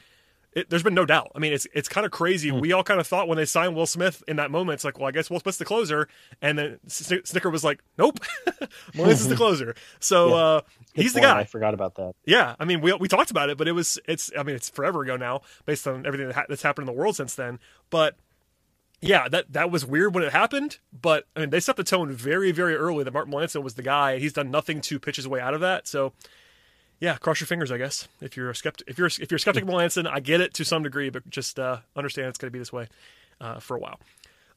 [0.55, 1.31] it, there's been no doubt.
[1.35, 2.51] I mean, it's it's kind of crazy.
[2.51, 2.61] Mm.
[2.61, 4.99] We all kind of thought when they signed Will Smith in that moment, it's like,
[4.99, 6.07] well, I guess Will Smith's the closer,
[6.41, 8.19] and then Snitker was like, nope,
[8.95, 9.75] Mullins is the closer.
[9.99, 10.35] So yeah.
[10.35, 10.61] uh,
[10.93, 11.39] he's the guy.
[11.39, 12.13] I forgot about that.
[12.25, 14.31] Yeah, I mean, we we talked about it, but it was it's.
[14.37, 16.99] I mean, it's forever ago now, based on everything that ha- that's happened in the
[16.99, 17.59] world since then.
[17.89, 18.15] But
[19.01, 22.11] yeah, that that was weird when it happened, but I mean, they set the tone
[22.11, 24.19] very very early that Martin Melancon was the guy.
[24.19, 25.87] He's done nothing to pitch his way out of that.
[25.87, 26.13] So
[27.03, 28.07] yeah, cross your fingers, I guess.
[28.21, 30.83] If you're a skeptic, if you're if you're skeptical Melancon, I get it to some
[30.83, 32.87] degree, but just uh, understand it's going to be this way
[33.41, 33.99] uh, for a while.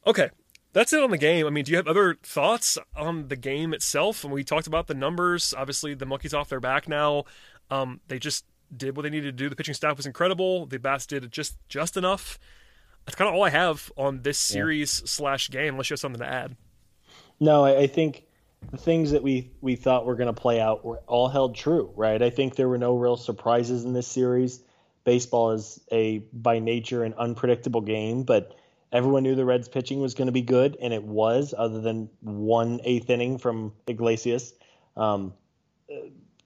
[0.05, 0.29] Okay,
[0.71, 1.45] that's it on the game.
[1.45, 4.23] I mean, do you have other thoughts on the game itself?
[4.23, 5.53] And we talked about the numbers.
[5.57, 7.25] Obviously, the monkeys off their back now.
[7.69, 9.49] Um, they just did what they needed to do.
[9.49, 10.67] The pitching staff was incredible.
[10.67, 12.39] The bats did just just enough.
[13.05, 15.07] That's kind of all I have on this series yeah.
[15.07, 15.73] slash game.
[15.73, 16.55] Unless you have something to add.
[17.41, 18.23] No, I think
[18.71, 21.91] the things that we we thought were going to play out were all held true,
[21.95, 22.21] right?
[22.21, 24.61] I think there were no real surprises in this series.
[25.03, 28.55] Baseball is a by nature an unpredictable game, but
[28.91, 32.09] everyone knew the Reds pitching was going to be good, and it was, other than
[32.21, 34.53] one eighth inning from Iglesias.
[34.97, 35.33] Um,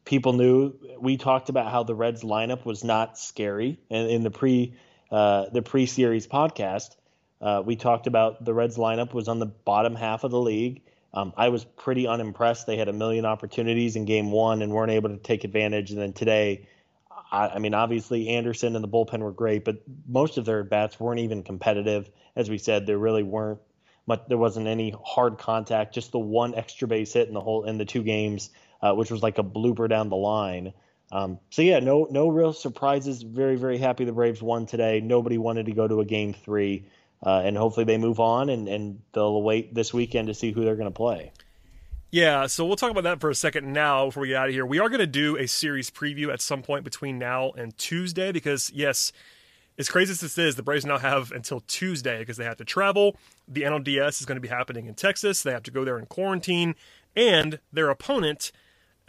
[0.05, 4.31] people knew we talked about how the Reds lineup was not scary, and in the
[4.31, 4.75] pre
[5.09, 6.95] uh, the pre series podcast,
[7.41, 10.83] uh, we talked about the Reds lineup was on the bottom half of the league
[11.13, 12.67] um, I was pretty unimpressed.
[12.67, 15.91] They had a million opportunities in game one and weren't able to take advantage.
[15.91, 16.67] And then today,
[17.31, 20.99] I, I mean, obviously Anderson and the bullpen were great, but most of their bats
[20.99, 22.09] weren't even competitive.
[22.35, 23.59] As we said, there really weren't
[24.07, 24.23] much.
[24.29, 25.93] There wasn't any hard contact.
[25.93, 28.49] Just the one extra base hit in the whole in the two games,
[28.81, 30.73] uh, which was like a blooper down the line.
[31.11, 33.21] Um, so yeah, no no real surprises.
[33.21, 35.01] Very very happy the Braves won today.
[35.01, 36.85] Nobody wanted to go to a game three
[37.23, 40.63] uh, and hopefully they move on and, and they'll wait this weekend to see who
[40.63, 41.31] they're going to play.
[42.09, 44.53] Yeah, so we'll talk about that for a second now before we get out of
[44.53, 44.65] here.
[44.65, 48.33] We are going to do a series preview at some point between now and Tuesday
[48.33, 49.13] because, yes,
[49.77, 52.65] as crazy as this is, the Braves now have until Tuesday because they have to
[52.65, 53.15] travel.
[53.47, 55.41] The NLDS is going to be happening in Texas.
[55.41, 56.75] They have to go there in quarantine.
[57.15, 58.51] And their opponent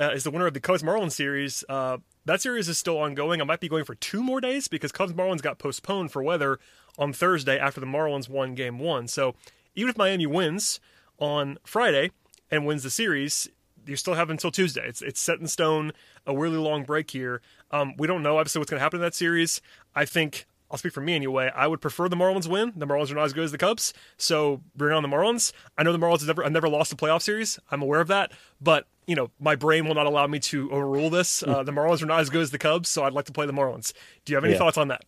[0.01, 1.65] uh, is the winner of the Cubs Marlins series.
[1.69, 3.41] Uh, that series is still ongoing.
[3.41, 6.59] I might be going for two more days because Cubs Marlins got postponed for weather
[6.99, 9.09] on Thursday after the Marlins won Game One.
[9.09, 9.35] So
[9.75, 10.81] even if Miami wins
[11.19, 12.11] on Friday
[12.51, 13.49] and wins the series,
[13.87, 14.87] you still have until Tuesday.
[14.87, 15.93] It's it's set in stone.
[16.27, 17.41] A really long break here.
[17.71, 19.61] Um, we don't know obviously what's going to happen in that series.
[19.95, 21.53] I think I'll speak for me anyway.
[21.55, 22.73] I would prefer the Marlins win.
[22.75, 25.53] The Marlins are not as good as the Cubs, so bring on the Marlins.
[25.77, 27.59] I know the Marlins have never, have never lost a playoff series.
[27.71, 31.11] I'm aware of that, but you know my brain will not allow me to overrule
[31.11, 31.43] this.
[31.43, 33.45] Uh, the Marlins are not as good as the Cubs, so I'd like to play
[33.47, 33.93] the Marlins.
[34.25, 34.59] Do you have any Yeah.
[34.61, 35.05] thoughts on that?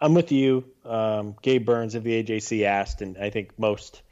[0.00, 0.64] I'm with you.
[0.84, 4.02] Um, Gabe Burns of the AJC asked, and I think most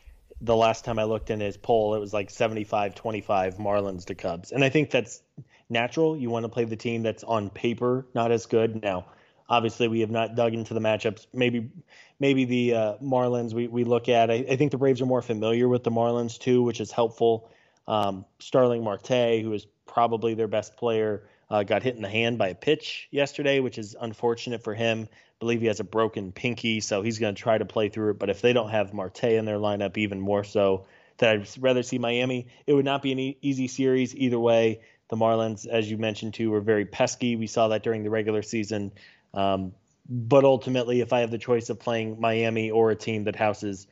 [0.41, 4.17] the last time I looked in his poll, it was like 75 25 Marlins to
[4.17, 4.51] Cubs.
[4.51, 5.23] And I think that's
[5.71, 6.17] natural.
[6.17, 8.83] You want to play the team that's on paper not as good.
[8.83, 9.07] Now,
[9.53, 11.27] obviously, we have not dug into the matchups.
[11.35, 11.71] Maybe
[12.19, 14.31] maybe the uh, Marlins we, we look at.
[14.31, 17.51] I, I think the Braves are more familiar with the Marlins too, which is helpful.
[17.87, 22.39] Um, Starling Marte, who is probably their best player, uh, got hit in the hand
[22.39, 25.09] by a pitch yesterday, which is unfortunate for him.
[25.39, 28.19] believe he has a broken pinky, so he's going to try to play through it.
[28.19, 30.87] But if they don't have Marte in their lineup, even more so,
[31.19, 32.47] that I'd rather see Miami.
[32.67, 34.81] It would not be an e- easy series either way.
[35.09, 37.37] The Marlins, as you mentioned too, were very pesky.
[37.37, 38.93] We saw that during the regular season.
[39.35, 39.73] Um,
[40.09, 43.87] but ultimately, if I have the choice of playing Miami or a team that houses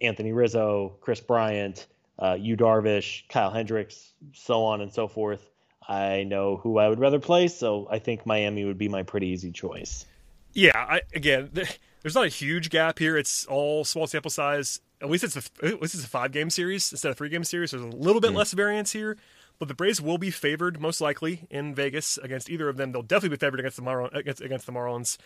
[0.00, 1.86] Anthony Rizzo, Kris Bryant,
[2.18, 5.50] uh, Yu Darvish, Kyle Hendricks, so on and so forth,
[5.88, 7.48] I know who I would rather play.
[7.48, 10.06] So I think Miami would be my pretty easy choice.
[10.52, 11.50] Yeah, I, again,
[12.02, 13.16] there's not a huge gap here.
[13.16, 14.80] It's all small sample size.
[15.02, 17.44] At least it's a, at least it's a five game series instead of three game
[17.44, 17.72] series.
[17.72, 19.18] There's a little bit less variance here,
[19.58, 22.92] but the Braves will be favored most likely in Vegas against either of them.
[22.92, 25.16] They'll definitely be favored against the Mar- against, against the Marlins,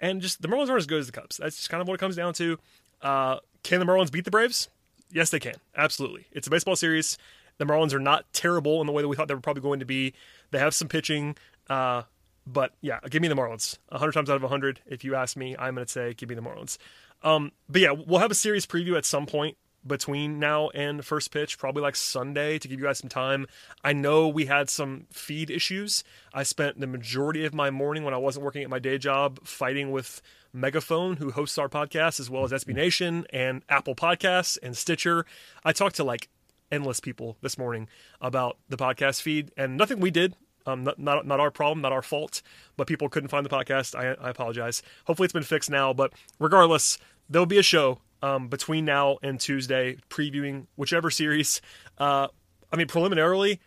[0.00, 1.36] and just the Marlins aren't as good as the Cubs.
[1.36, 2.58] That's just kind of what it comes down to.
[3.02, 4.68] Uh, can the Marlins beat the Braves?
[5.12, 5.56] Yes, they can.
[5.76, 6.26] Absolutely.
[6.32, 7.18] It's a baseball series.
[7.58, 9.80] The Marlins are not terrible in the way that we thought they were probably going
[9.80, 10.14] to be.
[10.50, 11.36] They have some pitching.
[11.68, 12.02] Uh,
[12.46, 13.78] but yeah, give me the Marlins.
[13.88, 16.34] 100 times out of 100, if you ask me, I'm going to say give me
[16.34, 16.78] the Marlins.
[17.22, 19.56] Um, but yeah, we'll have a series preview at some point
[19.86, 23.46] between now and first pitch, probably like Sunday to give you guys some time.
[23.82, 26.04] I know we had some feed issues.
[26.34, 29.46] I spent the majority of my morning when I wasn't working at my day job
[29.46, 30.20] fighting with
[30.52, 35.24] Megaphone, who hosts our podcast, as well as SB Nation and Apple Podcasts and Stitcher.
[35.64, 36.28] I talked to like
[36.70, 37.88] endless people this morning
[38.20, 40.34] about the podcast feed, and nothing we did.
[40.66, 42.42] Um, not, not not our problem, not our fault,
[42.76, 43.94] but people couldn't find the podcast.
[43.94, 44.82] I, I apologize.
[45.06, 45.92] Hopefully, it's been fixed now.
[45.92, 46.98] But regardless,
[47.30, 51.60] there'll be a show um, between now and Tuesday previewing whichever series.
[51.98, 52.28] Uh,
[52.72, 53.60] I mean, preliminarily,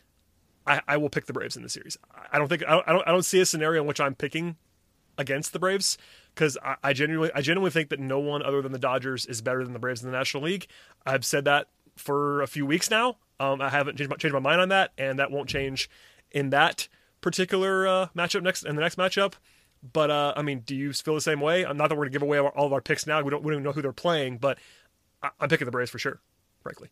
[0.65, 1.97] I, I will pick the Braves in the series.
[2.31, 4.15] I don't think I don't, I don't I don't see a scenario in which I'm
[4.15, 4.55] picking
[5.17, 5.97] against the Braves
[6.33, 9.41] because I, I genuinely I genuinely think that no one other than the Dodgers is
[9.41, 10.67] better than the Braves in the National League.
[11.05, 13.17] I've said that for a few weeks now.
[13.39, 15.89] Um, I haven't changed my, changed my mind on that, and that won't change
[16.31, 16.87] in that
[17.21, 19.33] particular uh, matchup next in the next matchup.
[19.91, 21.65] But uh, I mean, do you feel the same way?
[21.65, 23.21] I'm not that we're gonna give away all of our picks now.
[23.21, 24.57] We don't we don't even know who they're playing, but
[25.21, 26.21] I, I'm picking the Braves for sure.
[26.61, 26.89] Frankly,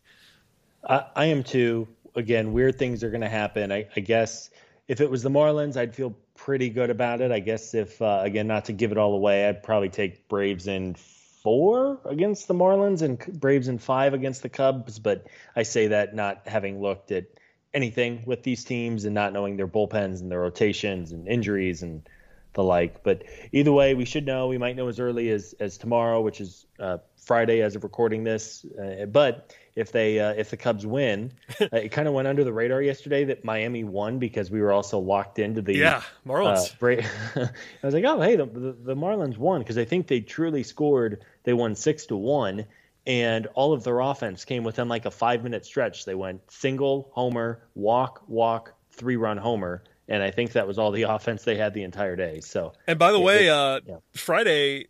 [0.86, 1.88] I, I am too.
[2.14, 3.72] Again, weird things are to happen.
[3.72, 4.50] I, I guess
[4.86, 7.32] if it was the Marlins, I'd feel pretty good about it.
[7.32, 10.66] I guess if uh, again, not to give it all away, I'd probably take Braves
[10.66, 14.98] in four against the Marlins and Braves in five against the Cubs.
[14.98, 15.26] But
[15.56, 17.24] I say that not having looked at
[17.72, 22.06] anything with these teams and not knowing their bullpens and their rotations and injuries and
[22.54, 23.02] the like.
[23.02, 24.48] But either way, we should know.
[24.48, 28.24] We might know as early as as tomorrow, which is uh, Friday as of recording
[28.24, 28.64] this.
[28.78, 32.44] Uh, but if they uh, if the Cubs win, uh, it kind of went under
[32.44, 36.72] the radar yesterday that Miami won because we were also locked into the yeah, Marlins.
[36.72, 36.96] uh, Bra-
[37.82, 40.62] I was like, oh, hey, the, the, the Marlins won because I think they truly
[40.62, 41.24] scored.
[41.44, 42.66] They won six to one,
[43.06, 46.04] and all of their offense came within like a five minute stretch.
[46.04, 49.82] They went single, homer, walk, walk, three run homer,
[50.12, 52.40] and I think that was all the offense they had the entire day.
[52.40, 53.96] So, And by the Yeah, way, they- uh, yeah.
[54.14, 54.86] Friday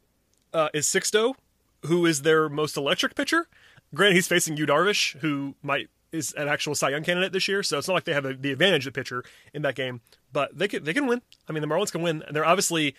[0.53, 1.35] uh, is Sixto,
[1.87, 3.47] who is their most electric pitcher.
[3.95, 7.63] Granted, he's facing Yu Darvish, who might is an actual Cy Young candidate this year,
[7.63, 10.03] so it's not like they have a, the advantage of the pitcher in that game.
[10.33, 11.23] But they can they can win.
[11.49, 12.23] I mean, the Marlins can win.
[12.27, 12.95] And they're obviously,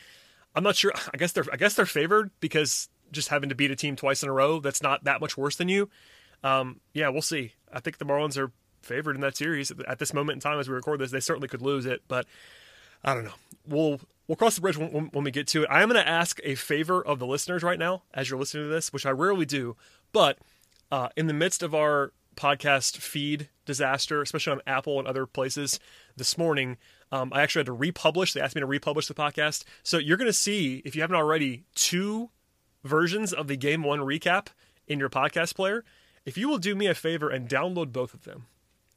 [0.55, 0.91] I'm not sure.
[1.13, 4.24] I guess they're I guess they're favored because just having to beat a team twice
[4.24, 5.89] in a row that's not that much worse than you.
[6.43, 7.53] Um, yeah, we'll see.
[7.71, 8.51] I think the Marlins are
[8.86, 11.11] favored in that series at this moment in time as we record this.
[11.11, 12.25] They certainly could lose it, but
[13.03, 13.34] I don't know.
[13.67, 15.69] We'll we'll cross the bridge when, when, we get to it.
[15.69, 18.65] I am going to ask a favor of the listeners right now as you're listening
[18.65, 19.75] to this, which I rarely do.
[20.11, 20.38] But
[20.91, 25.79] uh, in the midst of our podcast feed disaster, especially on Apple and other places,
[26.15, 26.77] this morning
[27.11, 28.34] um, I actually had to republish.
[28.34, 31.15] They asked me to republish the podcast, so you're going to see if you haven't
[31.15, 32.29] already two
[32.84, 34.47] versions of the game one recap
[34.88, 35.84] in your podcast player.
[36.25, 38.47] If you will do me a favor and download both of them,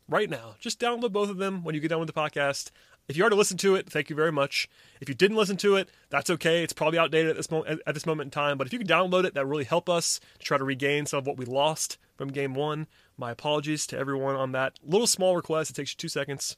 [0.09, 0.55] right now.
[0.59, 2.71] Just download both of them when you get done with the podcast.
[3.09, 4.69] If you already listened to it, thank you very much.
[5.01, 6.65] If you didn't listen to it, that's okay.
[6.65, 8.59] It's probably outdated at this moment at this moment in time.
[8.59, 11.19] But if you can download it, that really help us to try to regain some
[11.19, 12.89] of what we lost from game one.
[13.17, 15.71] My apologies to everyone on that little small request.
[15.71, 16.57] It takes you two seconds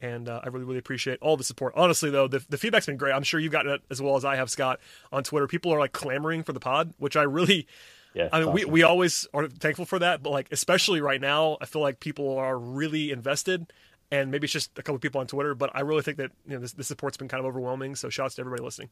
[0.00, 1.74] and uh, I really, really appreciate all the support.
[1.76, 3.12] Honestly, though, the, the feedback's been great.
[3.12, 4.80] I'm sure you've gotten it as well as I have, Scott,
[5.12, 5.46] on Twitter.
[5.46, 7.66] People are like clamoring for the pod, which I really,
[8.14, 11.58] Yeah, I mean, we, we always are thankful for that, but like, especially right now,
[11.60, 13.72] I feel like people are really invested.
[14.10, 16.30] And maybe it's just a couple of people on Twitter, but I really think that
[16.46, 17.94] you know this, the support's been kind of overwhelming.
[17.94, 18.88] So shouts to everybody listening.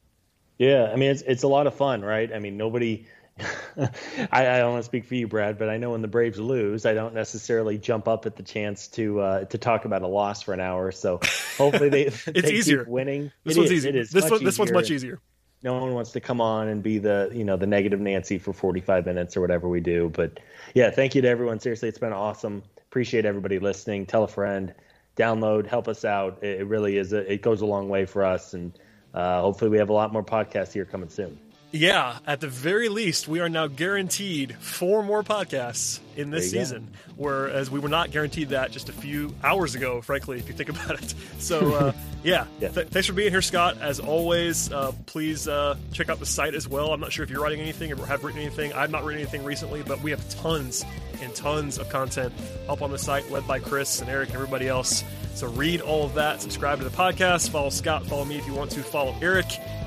[0.58, 2.30] Yeah, I mean it's it's a lot of fun, right?
[2.32, 3.06] I mean nobody.
[3.78, 3.88] I,
[4.32, 6.86] I don't want to speak for you, Brad, but I know when the Braves lose,
[6.86, 10.42] I don't necessarily jump up at the chance to uh, to talk about a loss
[10.42, 10.92] for an hour.
[10.92, 11.20] So
[11.56, 12.84] hopefully they It's they easier.
[12.84, 13.32] keep winning.
[13.44, 13.88] This It one's is, easy.
[13.90, 15.20] It is This one, this one's much easier.
[15.62, 18.52] No one wants to come on and be the you know the negative Nancy for
[18.52, 20.10] 45 minutes or whatever we do.
[20.14, 20.38] But
[20.74, 21.60] yeah, thank you to everyone.
[21.60, 22.62] Seriously, it's been awesome.
[22.78, 24.06] Appreciate everybody listening.
[24.06, 24.74] Tell a friend,
[25.16, 26.42] download, help us out.
[26.42, 27.12] It, really is.
[27.12, 28.78] A, it goes a long way for us, and
[29.14, 31.38] uh, hopefully we have a lot more podcasts here coming soon.
[31.72, 36.58] Yeah, at the very least, we are now guaranteed four more podcasts in this you
[36.58, 36.64] go.
[36.64, 40.54] season, whereas we were not guaranteed that just a few hours ago, frankly, if you
[40.54, 41.14] think about it.
[41.38, 41.92] So, uh,
[42.22, 42.68] yeah, Yeah.
[42.68, 43.76] Th- thanks for being here, Scott.
[43.80, 46.92] As always, uh, please uh, check out the site as well.
[46.92, 48.72] I'm not sure if you're writing anything or have written anything.
[48.72, 50.84] I've not written anything recently, but we have tons
[51.20, 52.32] and tons of content
[52.68, 55.04] up on the site, led by Chris and Eric and everybody else.
[55.34, 58.54] So, read all of that, subscribe to the podcast, follow Scott, follow me if you
[58.54, 59.46] want to, follow Eric.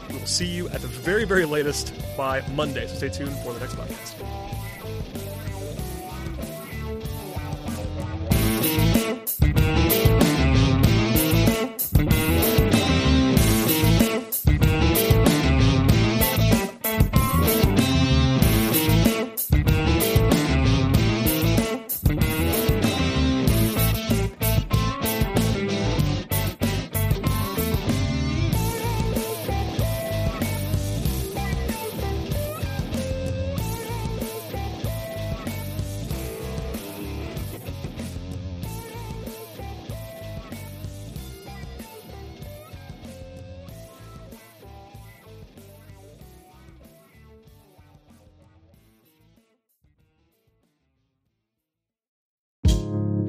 [0.09, 2.87] We will see you at the very, very latest by Monday.
[2.87, 4.39] So stay tuned for the next podcast.